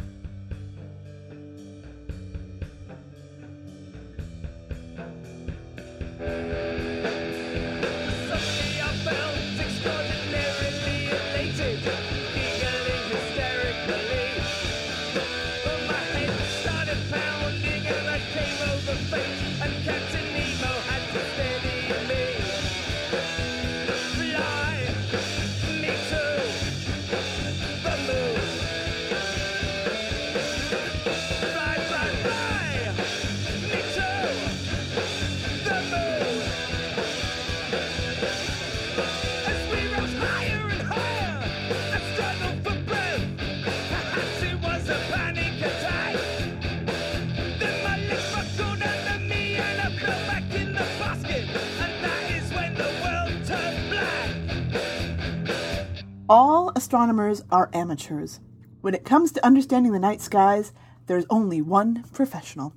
[56.29, 58.41] All astronomers are amateurs.
[58.81, 60.73] When it comes to understanding the night skies,
[61.07, 62.75] there's only one professional.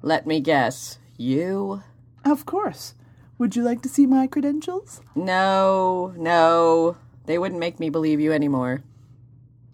[0.00, 0.98] Let me guess.
[1.18, 1.82] You?
[2.24, 2.94] Of course.
[3.36, 5.02] Would you like to see my credentials?
[5.14, 6.96] No, no.
[7.26, 8.82] They wouldn't make me believe you anymore.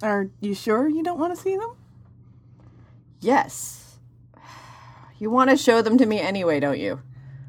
[0.03, 1.77] Are you sure you don't want to see them?
[3.21, 3.99] Yes.
[5.21, 7.01] You want to show them to me anyway, don't you?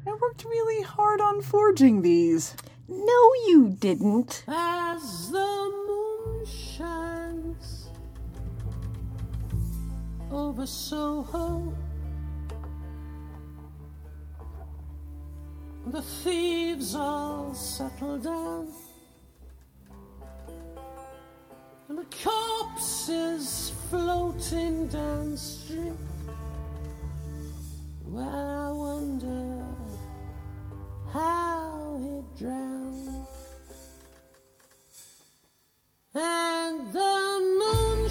[0.06, 2.54] I worked really hard on forging these.
[2.88, 4.44] No, you didn't.
[4.46, 7.88] As the moon shines
[10.30, 11.72] over Soho,
[15.86, 18.68] the thieves all settle down,
[21.88, 25.96] and the corpses floating downstream.
[28.06, 29.64] Well, I wonder
[31.14, 33.26] how he drowned.
[36.12, 38.08] And the moon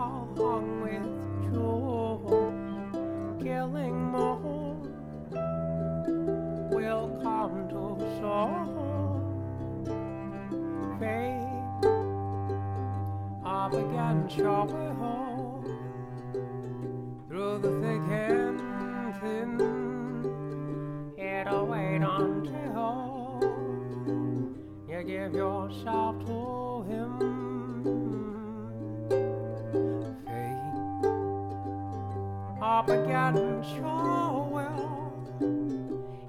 [0.00, 4.80] hung with jewels, killing moon
[6.70, 7.82] will come to
[8.18, 8.66] soul.
[10.98, 11.40] Fate
[13.72, 15.64] against your will,
[17.28, 18.29] through the thick and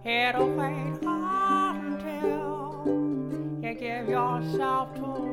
[0.05, 0.99] it'll wait
[1.73, 2.85] until
[3.63, 5.30] you give yourself to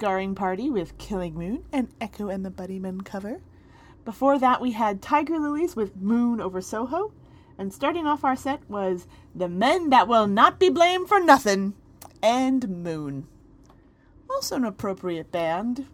[0.00, 3.42] Scarring Party with Killing Moon and Echo and the Bunnymen cover.
[4.06, 7.12] Before that, we had Tiger Lillies with Moon over Soho.
[7.58, 11.74] And starting off our set was The Men That Will Not Be Blamed for Nothing
[12.22, 13.26] and Moon.
[14.30, 15.84] Also an appropriate band,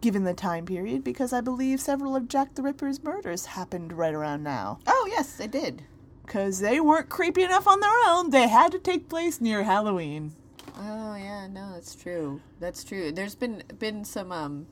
[0.00, 4.14] given the time period, because I believe several of Jack the Ripper's murders happened right
[4.14, 4.78] around now.
[4.86, 5.82] Oh, yes, they did.
[6.24, 10.36] Because they weren't creepy enough on their own, they had to take place near Halloween.
[10.82, 12.40] Oh yeah, no, that's true.
[12.58, 13.12] That's true.
[13.12, 14.66] There's been been some um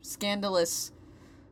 [0.00, 0.92] scandalous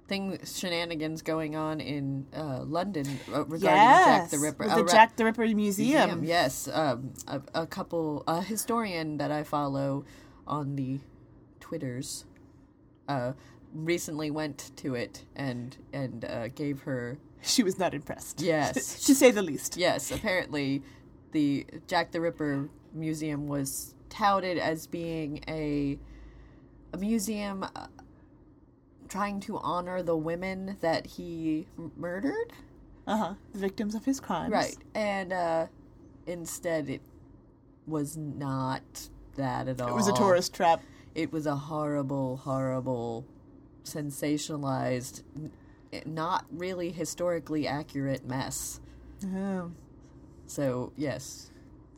[0.07, 4.65] thing shenanigans going on in uh, London uh, regarding Jack the Ripper.
[4.71, 6.23] Uh, the ra- Jack the Ripper Museum.
[6.23, 10.05] Yes, um, a, a couple, a historian that I follow
[10.47, 11.01] on the
[11.59, 12.27] Twitters,
[13.09, 13.33] uh,
[13.75, 17.19] recently went to it and and uh, gave her.
[17.43, 18.43] She was not impressed.
[18.43, 19.77] Yes, to say the least.
[19.79, 20.83] Yes, apparently,
[21.33, 25.99] the Jack the Ripper museum was touted as being a
[26.93, 27.87] a museum uh,
[29.09, 32.53] trying to honor the women that he m- murdered.
[33.07, 33.35] Uh huh.
[33.55, 34.53] Victims of his crimes.
[34.53, 34.77] Right.
[34.95, 35.67] And uh,
[36.27, 37.01] instead, it
[37.87, 39.89] was not that at all.
[39.89, 40.83] It was a tourist trap.
[41.15, 43.25] It was a horrible, horrible,
[43.85, 45.51] sensationalized, n-
[46.07, 48.81] not really historically accurate mess.
[49.35, 49.73] Oh.
[50.47, 51.51] So yes,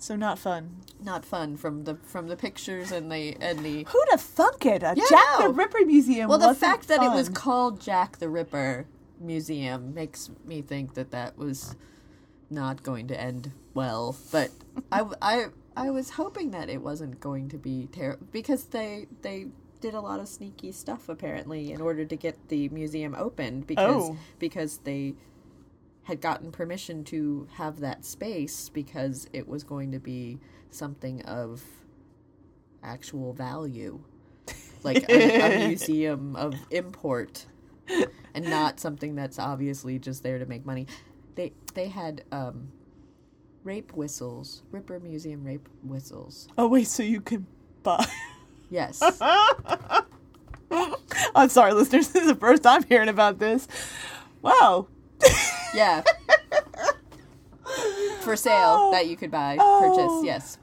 [0.02, 0.78] So not fun.
[1.00, 3.84] not fun from the from the pictures and the and the.
[3.88, 4.82] Who'd have thunk it?
[4.82, 5.46] A Yeah, Jack no.
[5.48, 6.28] the Ripper museum.
[6.28, 8.86] Well, the fact that it was called Jack the Ripper
[9.20, 11.76] Museum makes me think that that was
[12.50, 14.16] not going to end well.
[14.32, 14.50] But
[14.90, 15.46] I I
[15.76, 19.46] I was hoping that it wasn't going to be terrible because they they
[19.80, 24.10] did a lot of sneaky stuff apparently in order to get the museum opened because
[24.10, 24.16] Oh.
[24.40, 25.14] because they
[26.04, 30.38] had gotten permission to have that space because it was going to be
[30.70, 31.62] something of
[32.82, 34.00] actual value
[34.82, 37.46] like a, a museum of import
[38.34, 40.86] and not something that's obviously just there to make money
[41.36, 42.68] they they had um
[43.62, 47.46] rape whistles ripper museum rape whistles Oh wait, so you can
[47.82, 48.04] buy.
[48.70, 49.00] yes
[51.34, 52.08] I'm sorry, listeners.
[52.08, 53.68] This is the first I'm hearing about this.
[54.40, 54.88] Wow.
[55.74, 56.02] Yeah
[58.20, 58.92] for sale oh.
[58.92, 59.80] that you could buy oh.
[59.80, 60.58] purchase yes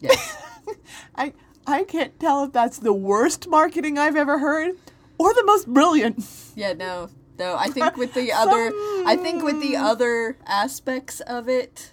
[0.00, 0.36] yes
[1.16, 1.32] I
[1.66, 4.76] I can't tell if that's the worst marketing I've ever heard
[5.18, 6.24] or the most brilliant.
[6.56, 7.56] Yeah, no, no.
[7.56, 8.72] I think with the other,
[9.06, 11.92] I think with the other aspects of it,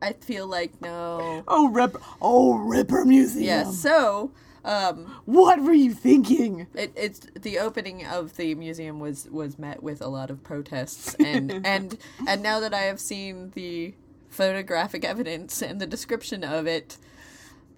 [0.00, 1.44] I feel like no.
[1.46, 2.00] Oh, Ripper.
[2.20, 3.44] Oh, Ripper Museum.
[3.44, 3.70] Yeah.
[3.70, 4.32] So,
[4.68, 6.66] um, What were you thinking?
[6.74, 11.14] it, it's the opening of the museum was was met with a lot of protests,
[11.18, 13.94] and and and now that I have seen the
[14.28, 16.98] photographic evidence and the description of it,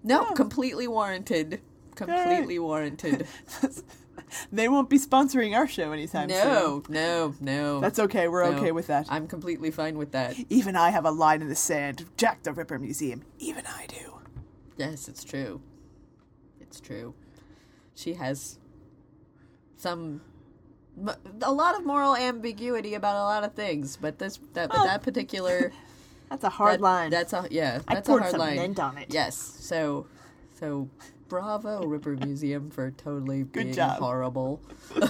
[0.02, 1.60] no, completely warranted.
[1.94, 3.26] Completely warranted.
[4.52, 6.94] They won't be sponsoring our show anytime No, soon.
[6.94, 7.80] No, no, no.
[7.80, 8.28] That's okay.
[8.28, 8.58] We're No.
[8.58, 9.06] okay with that.
[9.10, 10.36] I'm completely fine with that.
[10.48, 12.04] Even I have a line in the sand.
[12.16, 13.22] Jack the Ripper Museum.
[13.40, 14.20] Even I do.
[14.76, 15.60] Yes, it's true.
[16.70, 17.14] It's true.
[17.94, 18.58] She has
[19.76, 20.20] some
[21.42, 24.84] a lot of moral ambiguity about a lot of things, but this that but Oh.
[24.84, 25.72] that particular
[26.30, 27.10] That's a hard that- line.
[27.10, 28.56] That's a yeah, I that's a poured hard some line.
[28.56, 29.06] mint on it.
[29.12, 29.36] Yes.
[29.36, 30.06] So
[30.60, 30.88] so
[31.28, 33.98] bravo Ripper Museum for totally being job.
[33.98, 34.60] horrible.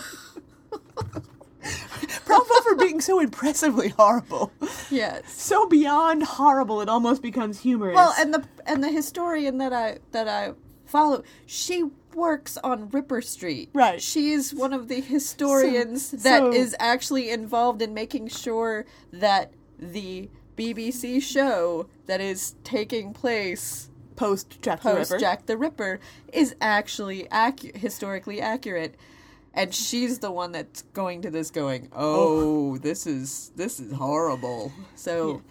[2.25, 4.53] Bravo for being so impressively horrible.
[4.91, 5.31] Yes.
[5.33, 7.97] So beyond horrible, it almost becomes humorous.
[7.97, 10.53] Well, and the and the historian that I that I
[10.91, 11.85] follow, she
[12.15, 13.71] works on Ripper Street.
[13.73, 14.03] Right.
[14.03, 19.53] She is one of the historians that is so- actually involved in making sure that
[19.79, 25.19] the BBC show that is taking place post Jack the Ripper.
[25.19, 26.01] Jack the Ripper
[26.33, 28.97] is actually accu- historically accurate.
[29.55, 32.79] And she's the one that's going to this going, "Oh, oh.
[32.79, 35.43] this is this is horrible." So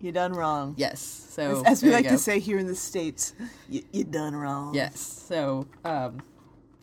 [0.00, 0.74] you done wrong.
[0.76, 1.00] Yes.
[1.00, 3.34] So as, as we like to say here in the states,
[3.68, 4.74] you, you done wrong.
[4.74, 5.00] Yes.
[5.00, 6.22] So, um,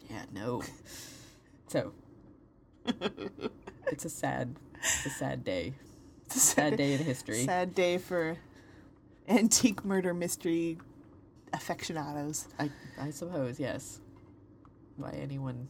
[0.10, 0.62] yeah, no.
[1.68, 1.94] So,
[3.88, 5.74] it's a sad, it's a sad day.
[6.26, 7.44] It's a sad day in history.
[7.44, 8.38] Sad day for
[9.28, 10.78] antique murder mystery
[11.54, 12.48] aficionados.
[12.60, 12.70] I,
[13.00, 14.00] I suppose, yes.
[14.98, 15.68] Why anyone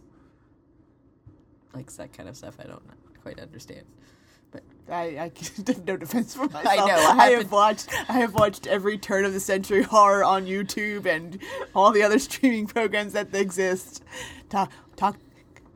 [1.73, 2.83] likes that kind of stuff, I don't
[3.21, 3.85] quite understand.
[4.91, 5.31] I, I
[5.67, 6.67] have no defense for myself.
[6.67, 7.89] I know, I I, haven't- watched.
[8.09, 11.39] I have watched every turn of the century horror on YouTube and
[11.73, 14.03] all the other streaming programs that exist.
[14.49, 15.17] Talk, talk.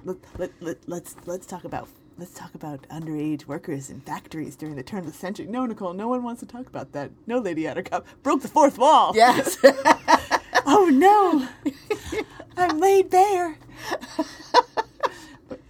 [0.05, 4.75] Let, let, let, let's let's talk about let's talk about underage workers in factories during
[4.75, 5.45] the turn of the century.
[5.47, 7.11] No, Nicole, no one wants to talk about that.
[7.27, 9.11] No, Lady Attercop broke the fourth wall.
[9.15, 9.57] Yes.
[10.65, 11.47] oh no,
[12.57, 13.57] I'm laid bare.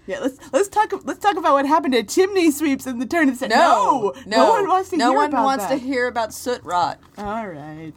[0.10, 3.30] Yeah, let's let's talk let's talk about what happened to chimney sweeps in the turn
[3.30, 3.60] of the century.
[3.60, 5.74] no, no, no one wants to no hear one about wants that.
[5.74, 7.00] to hear about soot rot.
[7.20, 7.94] All right,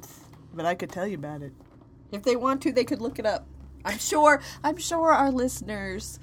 [0.52, 1.54] but I could tell you about it.
[2.12, 3.46] If they want to, they could look it up.
[3.86, 4.42] I'm sure.
[4.62, 6.18] I'm sure our listeners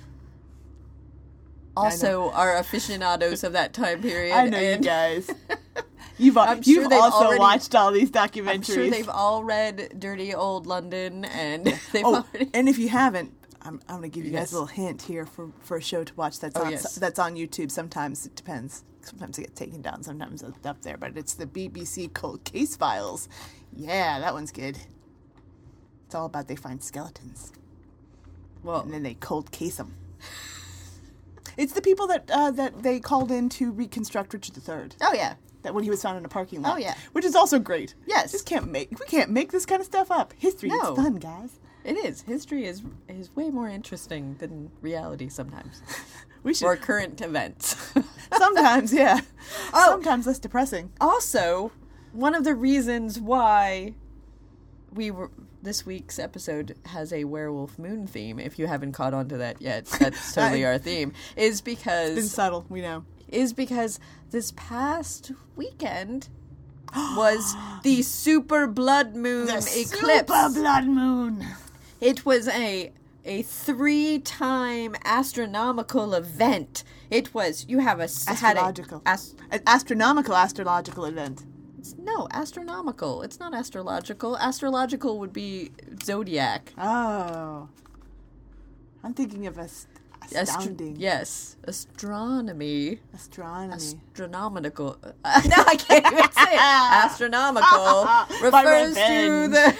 [1.76, 4.36] also are aficionados of that time period.
[4.36, 5.28] I know you and guys.
[6.20, 8.50] You've al- you've sure also already- watched all these documentaries.
[8.50, 12.52] I'm sure they've all read Dirty Old London, and they've oh, already.
[12.54, 15.26] and if you haven't, I'm, I'm going to give you guys a little hint here
[15.26, 16.96] for, for a show to watch that's Oh, on yes.
[16.96, 17.72] that's on YouTube.
[17.72, 18.84] Sometimes it depends.
[19.02, 20.04] Sometimes it gets taken down.
[20.04, 20.98] Sometimes it's up there.
[20.98, 23.28] But it's the BBC Cold Case Files.
[23.76, 24.78] Yeah, that one's good.
[26.06, 27.52] It's all about they find skeletons.
[28.64, 29.96] Well, and then they cold case them.
[31.58, 34.90] It's the people that uh, that they called in to reconstruct Richard III.
[35.02, 36.76] Oh yeah, That when he was found in a parking lot.
[36.76, 36.96] Oh, yeah.
[37.12, 37.94] which is also great.
[38.08, 38.32] Yes.
[38.32, 40.34] just can't make we can't make this kind of stuff up.
[40.38, 40.94] History, No.
[40.94, 41.60] it's fun, guys.
[41.84, 42.22] It is.
[42.22, 45.82] History is is way more interesting than reality sometimes.
[46.42, 47.76] We should or current events.
[48.38, 49.20] sometimes, yeah.
[49.74, 49.86] Oh.
[49.90, 50.90] Sometimes less depressing.
[51.02, 51.74] also,
[52.14, 53.94] one of the reasons why
[54.94, 55.32] we were
[55.62, 58.40] this week's episode has a werewolf moon theme.
[58.40, 61.12] If you haven't caught on to that yet, that's totally our theme.
[61.36, 63.04] Is because It's been subtle, we know.
[63.28, 64.00] is because
[64.32, 66.30] this past weekend
[66.96, 67.54] was
[67.84, 69.92] the super blood moon The eclipse.
[69.92, 71.46] super blood moon.
[72.02, 72.92] It was a
[73.26, 76.84] a three time astronomical event.
[77.10, 79.02] It was you have a a- Astrological.
[79.06, 81.42] as- An astronomical astrological event.
[81.78, 83.22] it's- no astronomical.
[83.22, 84.38] It's not astrological.
[84.38, 85.72] Astrological would be
[86.04, 86.74] zodiac.
[86.78, 87.68] Oh.
[89.04, 89.88] I'm thinking of ast-
[90.22, 90.96] Astro- astounding.
[90.98, 93.00] yes, astronomy.
[93.14, 93.74] Astronomy.
[93.74, 94.98] Astronomical.
[95.04, 96.60] no, I can't even say it.
[97.06, 98.08] Astronomical
[98.42, 99.76] refers to the.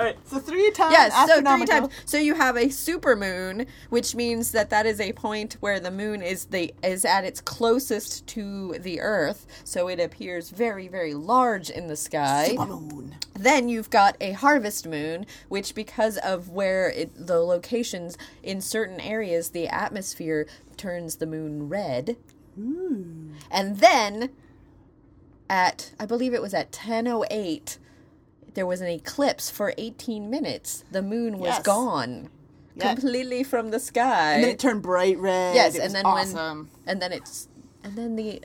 [0.00, 1.92] All right, so three times Yes, so three times.
[2.06, 5.90] So you have a super moon, which means that that is a point where the
[5.90, 11.12] moon is the is at its closest to the Earth, so it appears very very
[11.12, 12.54] large in the sky.
[12.56, 13.12] Supermoon.
[13.34, 19.00] Then you've got a harvest moon, which because of where it, the locations in certain
[19.00, 20.46] areas, the atmosphere
[20.78, 22.16] turns the moon red.
[22.58, 23.32] Ooh.
[23.50, 24.30] And then
[25.50, 27.76] at I believe it was at 10:08
[28.54, 30.84] there was an eclipse for 18 minutes.
[30.90, 31.62] The moon was Yes.
[31.62, 32.28] gone.
[32.76, 32.94] Yeah.
[32.94, 34.34] Completely from the sky.
[34.34, 35.54] And then it turned bright red.
[35.54, 36.58] Yes, It and was then awesome.
[36.58, 37.48] when and then it's
[37.84, 38.42] and then the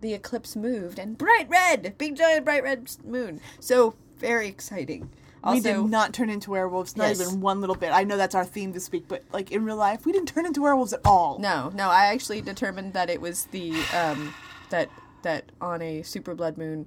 [0.00, 3.40] the eclipse moved and bright red, big giant bright red moon.
[3.60, 5.10] So very exciting.
[5.44, 7.20] Also, we did not turn into werewolves, not Yes.
[7.20, 7.90] even one little bit.
[7.92, 10.46] I know that's our theme this week, but like in real life, we didn't turn
[10.46, 11.38] into werewolves at all.
[11.38, 14.34] No, no, I actually determined that it was the um
[14.70, 14.88] that
[15.22, 16.86] that on a super blood moon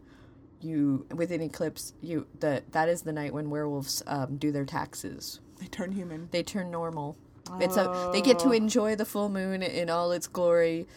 [0.66, 4.66] you with an eclipse you that that is the night when werewolves um, do their
[4.66, 5.40] taxes.
[5.60, 6.28] They turn human.
[6.32, 7.16] They turn normal.
[7.62, 8.52] It's a they get to Oh.
[8.54, 10.88] enjoy the full moon in all its glory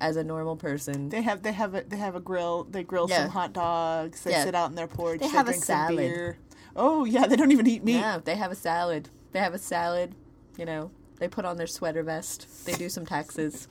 [0.00, 1.08] as a normal person.
[1.08, 2.64] They have they have a they have a grill.
[2.64, 3.22] They grill Yeah.
[3.22, 4.22] some hot dogs.
[4.22, 4.44] They Yeah.
[4.44, 5.20] sit out in their porch.
[5.20, 5.96] They have a salad.
[5.96, 6.38] beer.
[6.76, 7.94] Oh yeah, they don't even eat meat.
[7.96, 9.08] Yeah, they have a salad.
[9.32, 10.14] They have a salad.
[10.58, 12.46] You know, they put on their sweater vest.
[12.66, 13.66] They do some taxes.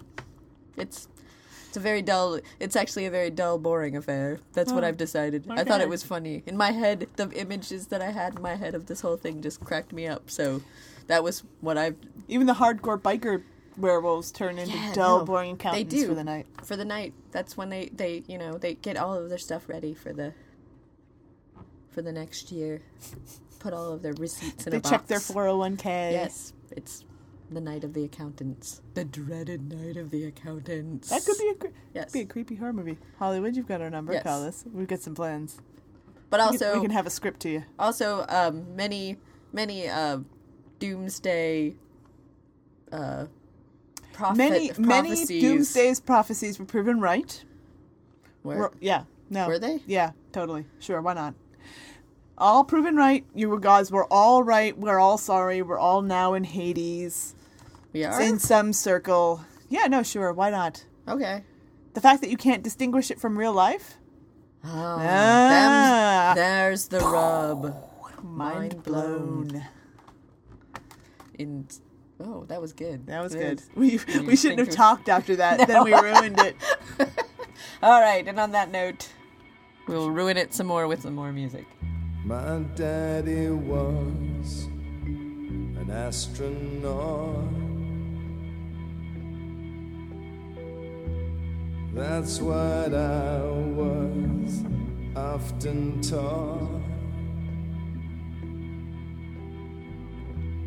[0.76, 1.08] It's
[1.76, 2.40] it's a very dull.
[2.58, 4.40] It's actually a very dull, boring affair.
[4.54, 5.46] That's what Oh, I've decided.
[5.50, 7.10] I thought it was funny in my head.
[7.18, 10.08] The images that I had in my head of this whole thing just cracked me
[10.08, 10.32] up.
[10.32, 10.62] So
[11.08, 11.98] that was what I've
[12.30, 13.44] Even the hardcore biker
[13.76, 16.48] werewolves turn into Yeah, dull, no, boring they do for the night.
[16.64, 17.14] For the night.
[17.32, 20.34] That's when they they you know they get all of their stuff ready for the
[21.90, 22.84] for the next year.
[23.60, 24.92] Put all of their receipts in They a box.
[24.92, 26.12] They check their 401k.
[26.14, 27.04] Yes, it's
[27.52, 28.82] the night of the accountants.
[28.96, 31.10] The dreaded night of the accountants.
[31.10, 32.12] That could be a cre- Yes.
[32.12, 32.98] be a creepy horror movie.
[33.20, 34.14] Hollywood, you've got our number.
[34.14, 34.24] Yes.
[34.24, 34.64] Call us.
[34.72, 35.60] We've got some plans.
[36.30, 37.64] But We can- also, we can have a script to you.
[37.78, 39.18] Also, um, many
[39.54, 40.20] many uh,
[40.80, 41.76] doomsday
[42.92, 43.26] uh,
[44.14, 45.42] prophet many many prophecies.
[45.42, 47.44] doomsday's prophecies were proven right.
[48.44, 49.82] Were- Were- yeah, no, Were they?
[49.86, 50.66] Yeah, totally.
[50.80, 51.36] Sure, why not?
[52.38, 53.26] All proven right.
[53.34, 53.92] You guys.
[53.92, 54.78] We're all right.
[54.78, 55.62] We're all sorry.
[55.62, 57.34] We're all now in Hades.
[57.96, 58.22] We are?
[58.22, 59.40] in some circle.
[59.70, 60.34] Yeah, no, sure.
[60.34, 60.84] Why not?
[61.08, 61.46] Okay.
[61.94, 63.96] The fact that you can't distinguish it from real life.
[64.66, 64.68] Oh,
[65.00, 66.34] Ah.
[66.36, 67.74] them- there's the rub.
[68.22, 69.64] Mind blown.
[71.40, 71.68] In
[72.20, 73.08] oh, that was good.
[73.08, 73.60] That was It good.
[73.60, 73.70] is.
[73.76, 75.66] We you we shouldn't have of- talked after that.
[75.66, 76.56] Then we ruined it.
[77.82, 79.08] All right, and on that note,
[79.88, 81.66] we'll ruin it some more with some more music.
[82.26, 84.66] My daddy was
[85.06, 87.65] an astronaut.
[91.96, 94.66] That's what I was
[95.16, 96.82] often taught.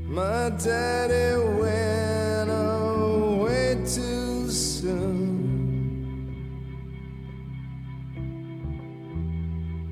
[0.07, 5.29] My daddy went away too soon.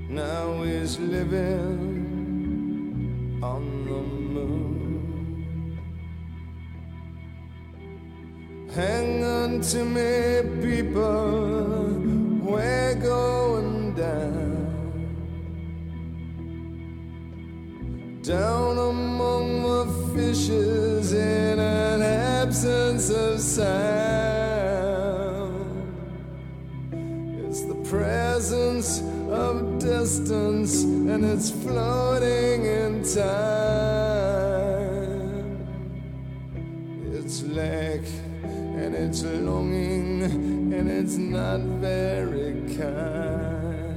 [0.08, 2.18] Now he's living
[3.42, 4.75] on the moon.
[8.76, 11.88] Hang on to me, people,
[12.42, 14.66] we're going down.
[18.20, 23.66] Down among the fishes in an absence of sound.
[27.48, 29.00] It's the presence
[29.30, 33.86] of distance and it's floating in time.
[37.14, 37.85] It's lack and
[38.98, 40.22] it's longing
[40.72, 43.94] and it's not very kind.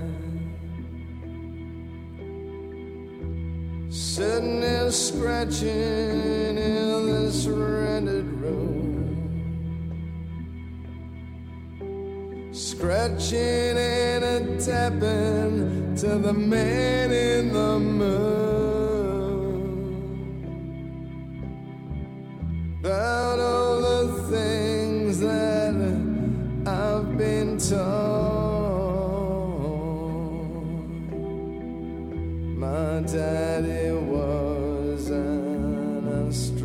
[3.90, 9.16] Sitting there scratching in this rented room,
[12.52, 18.10] scratching and tapping to the man in the moon.
[22.80, 24.79] About all the things
[25.20, 25.76] that
[26.66, 28.40] I've been told.
[32.58, 36.60] My daddy was an astronaut.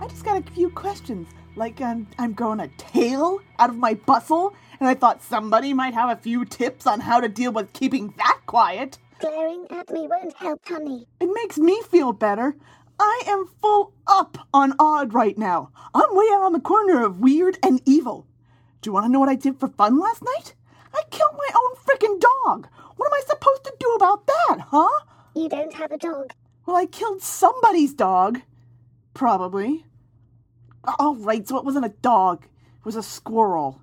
[0.00, 1.28] I just got a few questions.
[1.56, 5.94] Like, um, I'm growing a tail out of my bustle, and I thought somebody might
[5.94, 8.98] have a few tips on how to deal with keeping that quiet.
[9.20, 11.06] Glaring at me won't help, honey.
[11.20, 12.54] It makes me feel better.
[13.02, 15.70] I am full up on odd right now.
[15.94, 18.26] I'm way out on the corner of weird and evil.
[18.82, 20.54] Do you want to know what I did for fun last night?
[20.92, 22.68] I killed my own frickin' dog.
[22.96, 25.04] What am I supposed to do about that, huh?
[25.34, 26.34] You don't have a dog.
[26.66, 28.42] Well, I killed somebody's dog.
[29.14, 29.86] Probably.
[30.98, 32.44] All right, so it wasn't a dog.
[32.44, 33.80] It was a squirrel.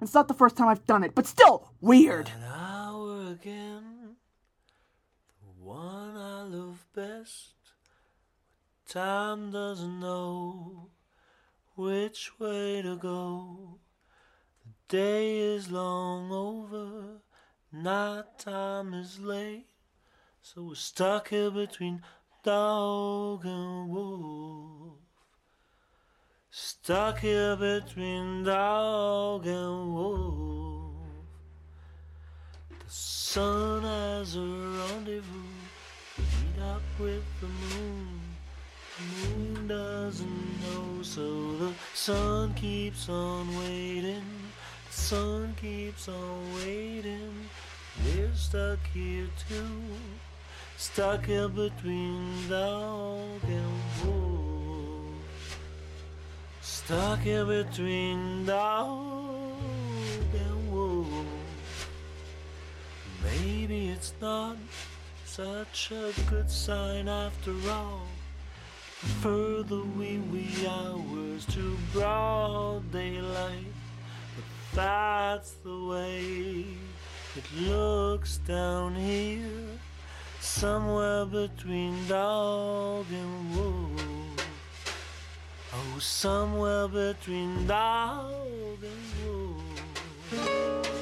[0.00, 2.28] It's not the first time I've done it, but still weird.
[2.28, 4.14] An hour again,
[5.42, 7.49] the one I love best.
[8.90, 10.88] Time doesn't know
[11.76, 13.78] which way to go.
[14.64, 17.20] The day is long over,
[17.72, 19.68] night time is late.
[20.42, 22.02] So we're stuck here between
[22.42, 24.98] dog and wolf.
[26.50, 30.96] Stuck here between dog and wolf.
[32.70, 35.44] The sun has a rendezvous.
[36.18, 38.09] Meet up with the moon.
[39.00, 44.24] The moon doesn't know, so the sun keeps on waiting.
[44.88, 47.48] The sun keeps on waiting.
[48.04, 49.80] We're stuck here too.
[50.76, 55.14] Stuck here between dog and wolf.
[56.60, 59.56] Stuck here between dog
[60.34, 61.06] and wolf.
[63.24, 64.56] Maybe it's not
[65.24, 68.06] such a good sign after all.
[69.00, 73.72] The further wee wee hours to broad daylight.
[74.36, 74.44] But
[74.74, 76.66] that's the way
[77.34, 79.78] it looks down here.
[80.40, 84.52] Somewhere between dog and wolf.
[85.72, 90.99] Oh, somewhere between dog and wolf.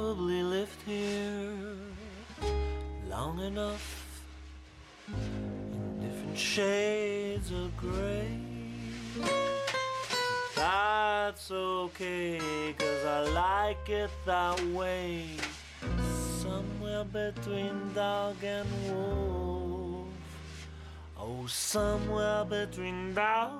[0.00, 1.76] Probably lived here
[3.10, 4.22] long enough
[5.08, 8.40] in different shades of gray.
[10.56, 12.40] That's okay,
[12.78, 15.36] cause I like it that way.
[16.40, 20.06] Somewhere between dog and wolf.
[21.18, 23.59] Oh, somewhere between dog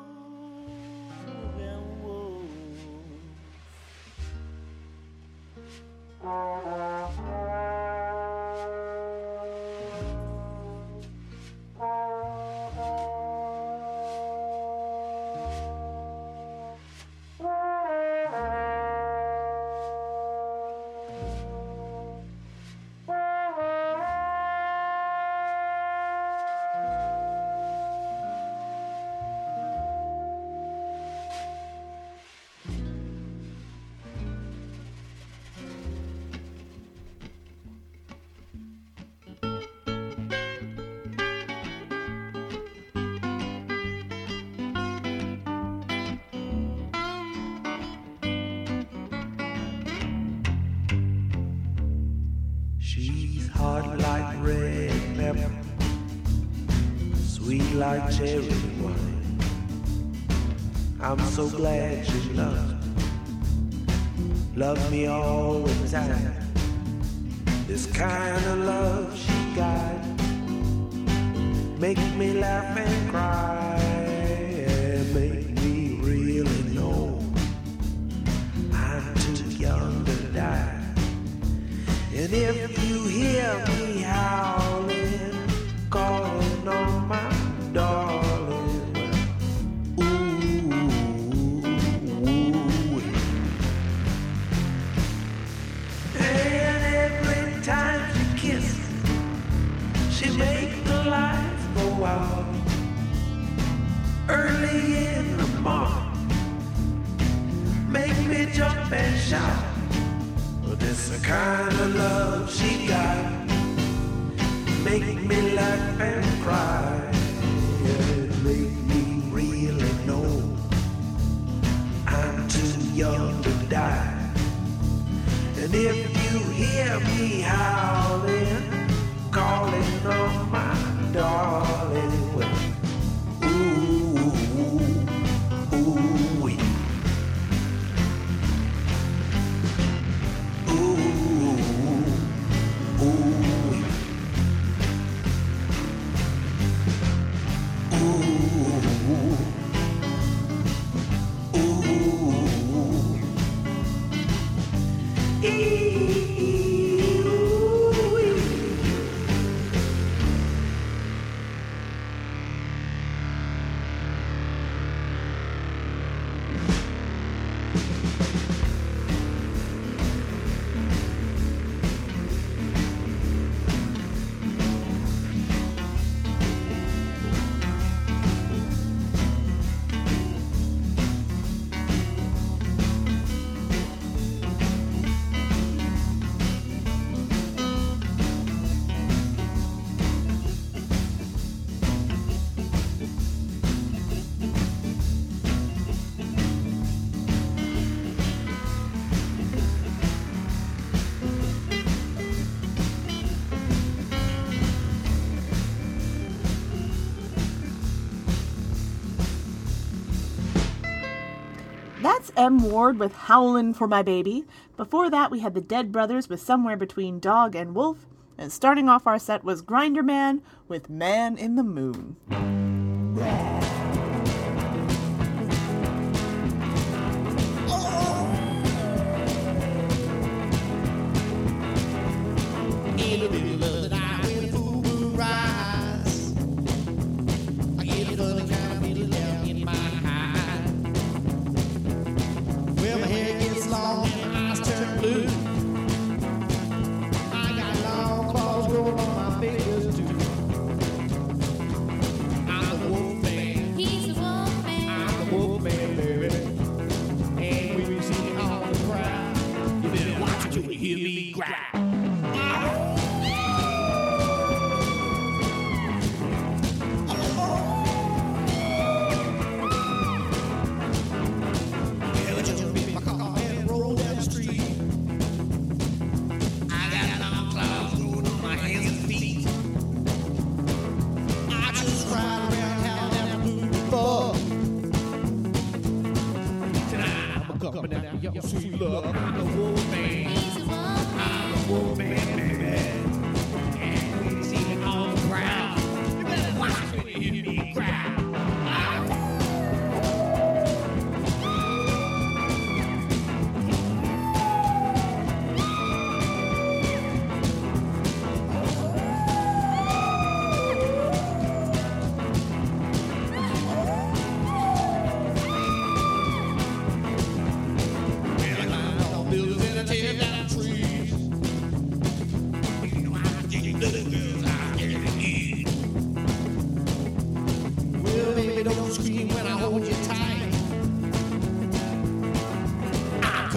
[212.40, 212.62] M.
[212.62, 214.46] Ward with Howlin' for My Baby.
[214.78, 218.06] Before that, we had the Dead Brothers with Somewhere Between Dog and Wolf.
[218.38, 222.16] And starting off our set was Grinderman with Man in the Moon.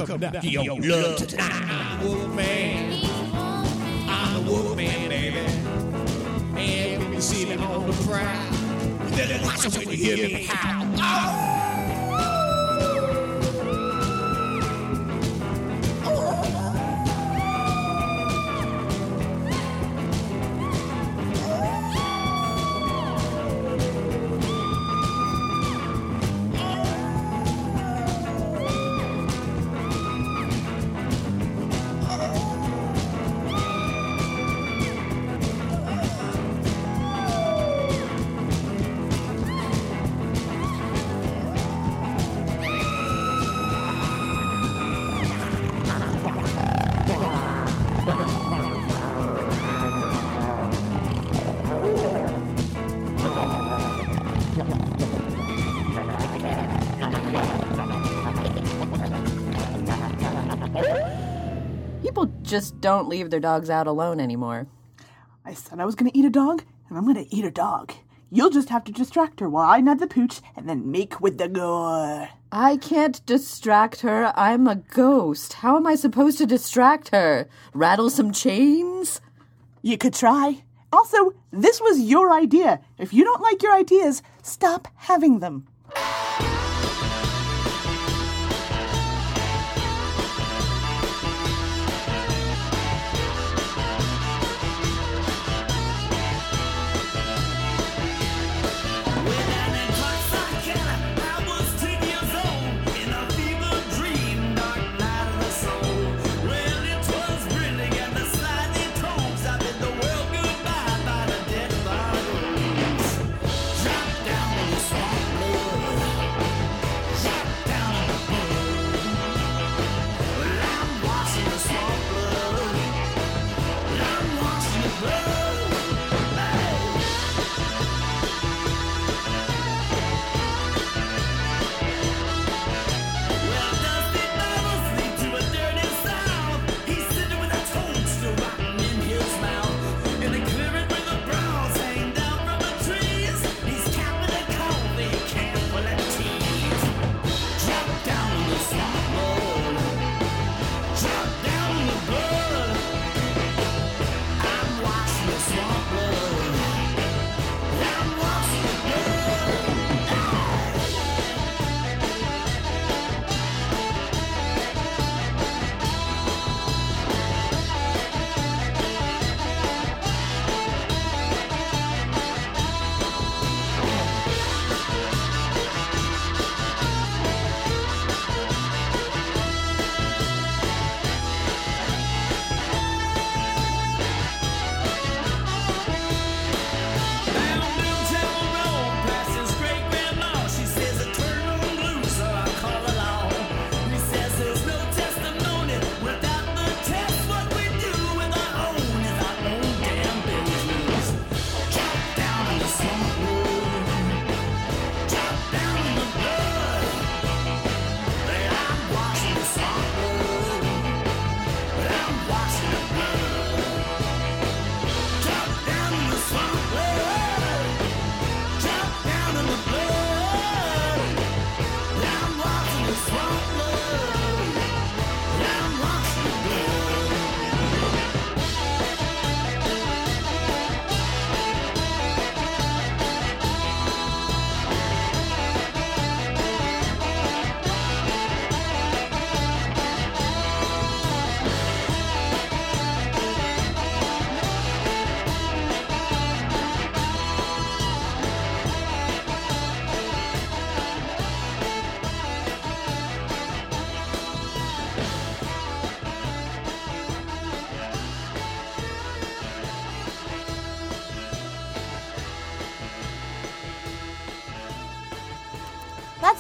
[0.05, 1.51] come down to your love tonight.
[1.69, 2.99] I'm a wolf man.
[4.09, 5.39] I'm a wolf man, baby.
[6.59, 10.27] And when you see me on the prowl, you better watch it when you hear
[10.27, 10.93] me howl.
[10.97, 11.62] Oh!
[62.53, 64.67] just don't leave their dogs out alone anymore.
[65.43, 67.49] I said I was going to eat a dog, and I'm going to eat a
[67.49, 67.91] dog.
[68.30, 71.39] You'll just have to distract her while I nab the pooch and then make with
[71.39, 72.30] the gore.
[72.51, 74.31] I can't distract her.
[74.35, 75.53] I'm a ghost.
[75.53, 77.49] How am I supposed to distract her?
[77.73, 79.19] Rattle some chains?
[79.81, 80.63] You could try.
[80.91, 82.81] Also, this was your idea.
[82.99, 85.65] If you don't like your ideas, stop having them.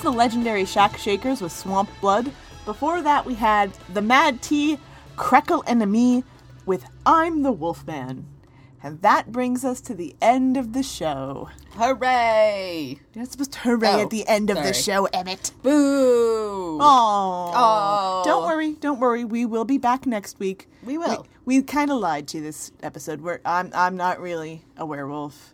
[0.03, 2.29] The legendary Shack Shakers with Swamp Blood.
[2.65, 4.77] Before that, we had the Mad Tea,
[5.15, 6.25] Crackle Enemy
[6.65, 8.27] with I'm the Wolfman.
[8.81, 11.49] And that brings us to the end of the show.
[11.75, 12.99] Hooray!
[13.13, 15.51] You're not supposed to hooray Oh, at the end of the show, Emmett.
[15.61, 16.79] Boo!
[16.81, 18.23] Oh.
[18.25, 19.23] Don't worry, don't worry.
[19.23, 20.67] We will be back next week.
[20.83, 21.25] We will.
[21.45, 23.21] We, kind of lied to you this episode.
[23.21, 25.53] Where I'm I'm not really a werewolf,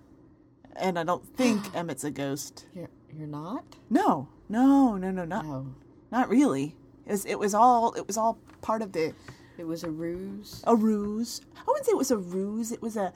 [0.76, 2.66] and I don't think Emmett's a ghost.
[2.74, 3.64] You're you're not?
[3.92, 5.68] No, no, no, no, not No.
[6.12, 6.76] not really.
[7.06, 9.14] It was, it was all it was all part of the
[9.58, 10.64] It was a ruse.
[10.68, 11.42] a ruse.
[11.58, 12.72] I wouldn't say it was a ruse.
[12.72, 13.14] It was a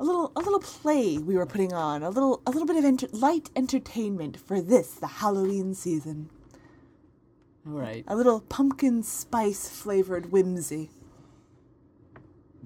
[0.00, 2.02] a little a little play we were putting on.
[2.02, 6.30] A little a little bit of enter- light entertainment for this the Halloween season.
[7.66, 8.04] All right.
[8.06, 10.90] A little pumpkin spice flavored whimsy.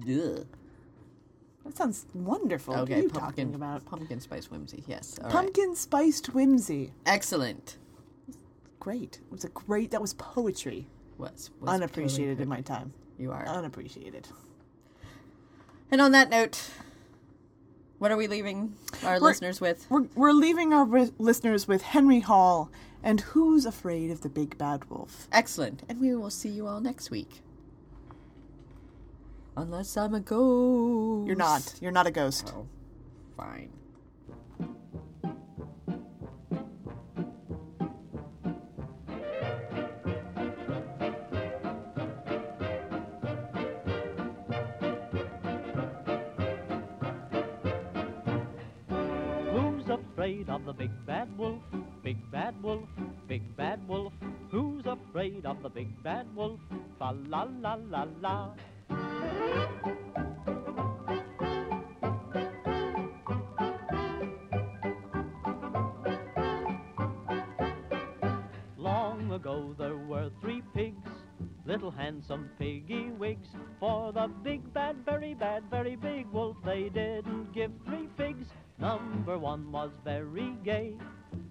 [0.07, 0.45] Ugh.
[1.69, 2.73] That sounds wonderful.
[2.75, 3.85] Okay, what are you pumpkin, talking about?
[3.85, 4.83] pumpkin spice whimsy.
[4.87, 5.17] Yes.
[5.19, 5.31] all right.
[5.33, 6.93] Pumpkin spiced whimsy.
[7.05, 7.77] Excellent.
[8.79, 9.19] Great.
[9.23, 9.91] It was a great.
[9.91, 10.87] That was poetry.
[11.19, 12.93] Was, was Unappreciated totally in my time.
[13.19, 13.45] You are.
[13.47, 14.27] Unappreciated.
[15.91, 16.71] And on that note,
[17.99, 18.73] what are we leaving
[19.03, 19.85] our We're- listeners with?
[19.89, 22.71] We're, we're leaving our ri- listeners with Henry Hall
[23.03, 25.27] and Who's Afraid of the Big Bad Wolf?
[25.31, 25.83] Excellent.
[25.87, 27.41] And we will see you all next week.
[29.59, 31.27] Unless I'm a ghost.
[31.27, 31.75] You're not.
[31.81, 32.53] You're not a ghost.
[32.55, 32.65] Oh,
[33.35, 33.69] fine.
[49.51, 51.61] Who afraid of the big bad wolf?
[52.01, 52.87] Big bad wolf,
[53.27, 54.13] big bad wolf.
[54.51, 56.61] Who's afraid of the big bad wolf?
[56.97, 58.53] Fa la la la la.
[68.77, 71.09] Long ago there were three pigs,
[71.65, 73.49] little handsome piggy wigs.
[73.79, 78.47] For the big bad, very bad, very big wolf, they didn't give three figs.
[78.79, 80.95] Number one was very gay,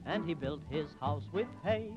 [0.07, 1.93] and he built his house with hay.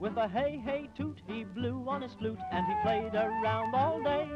[0.00, 4.02] With a hey hey toot, he blew on his flute, and he played around all
[4.02, 4.28] day.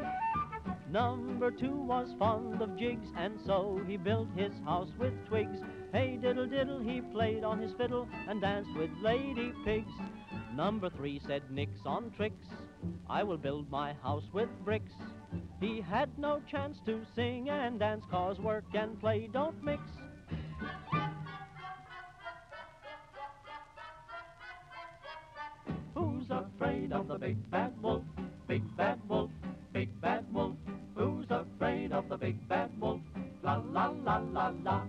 [0.91, 5.59] Number two was fond of jigs, and so he built his house with twigs.
[5.93, 9.91] Hey diddle diddle, he played on his fiddle and danced with lady pigs.
[10.55, 12.47] Number three said nix on tricks.
[13.07, 14.93] I will build my house with bricks.
[15.59, 19.83] He had no chance to sing and dance, cause work and play don't mix.
[25.93, 28.03] Who's afraid of the big bad wolf?
[28.47, 29.31] Big bad wolf,
[29.71, 30.58] big bad wolf.
[30.99, 32.99] Who's afraid of the big bad wolf?
[33.41, 34.83] La la la la la.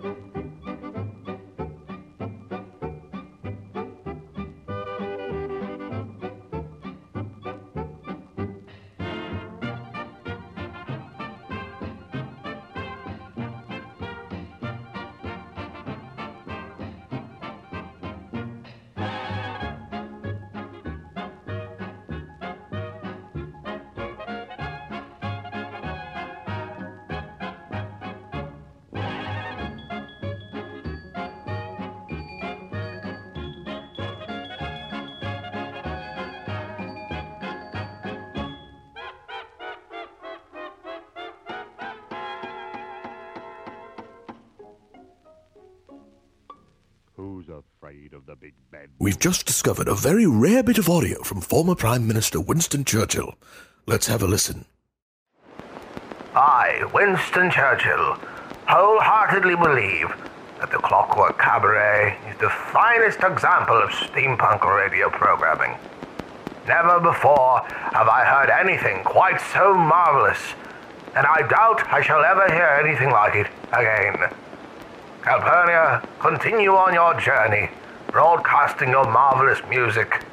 [0.00, 0.16] Who's
[49.12, 53.34] We've just discovered a very rare bit of audio from former Prime Minister Winston Churchill.
[53.84, 54.64] Let's have a listen.
[56.34, 58.16] I, Winston Churchill,
[58.66, 60.08] wholeheartedly believe
[60.60, 65.76] that the Clockwork Cabaret is the finest example of steampunk radio programming.
[66.66, 70.40] Never before have I heard anything quite so marvelous,
[71.14, 74.32] and I doubt I shall ever hear anything like it again.
[75.22, 77.68] Calpurnia, continue on your journey,
[78.12, 80.24] broadcasting your marvelous music,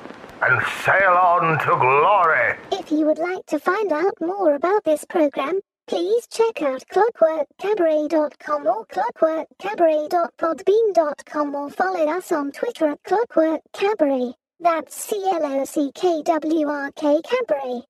[0.42, 2.58] and sail on to glory.
[2.72, 8.68] If you would like to find out more about this program, please check out clockworkcabaret.com
[8.68, 14.34] or clockworkcabaret.podbean.com or follow us on Twitter at clockworkcabaret.
[14.60, 17.84] That's C L O C K W R K Cabaret.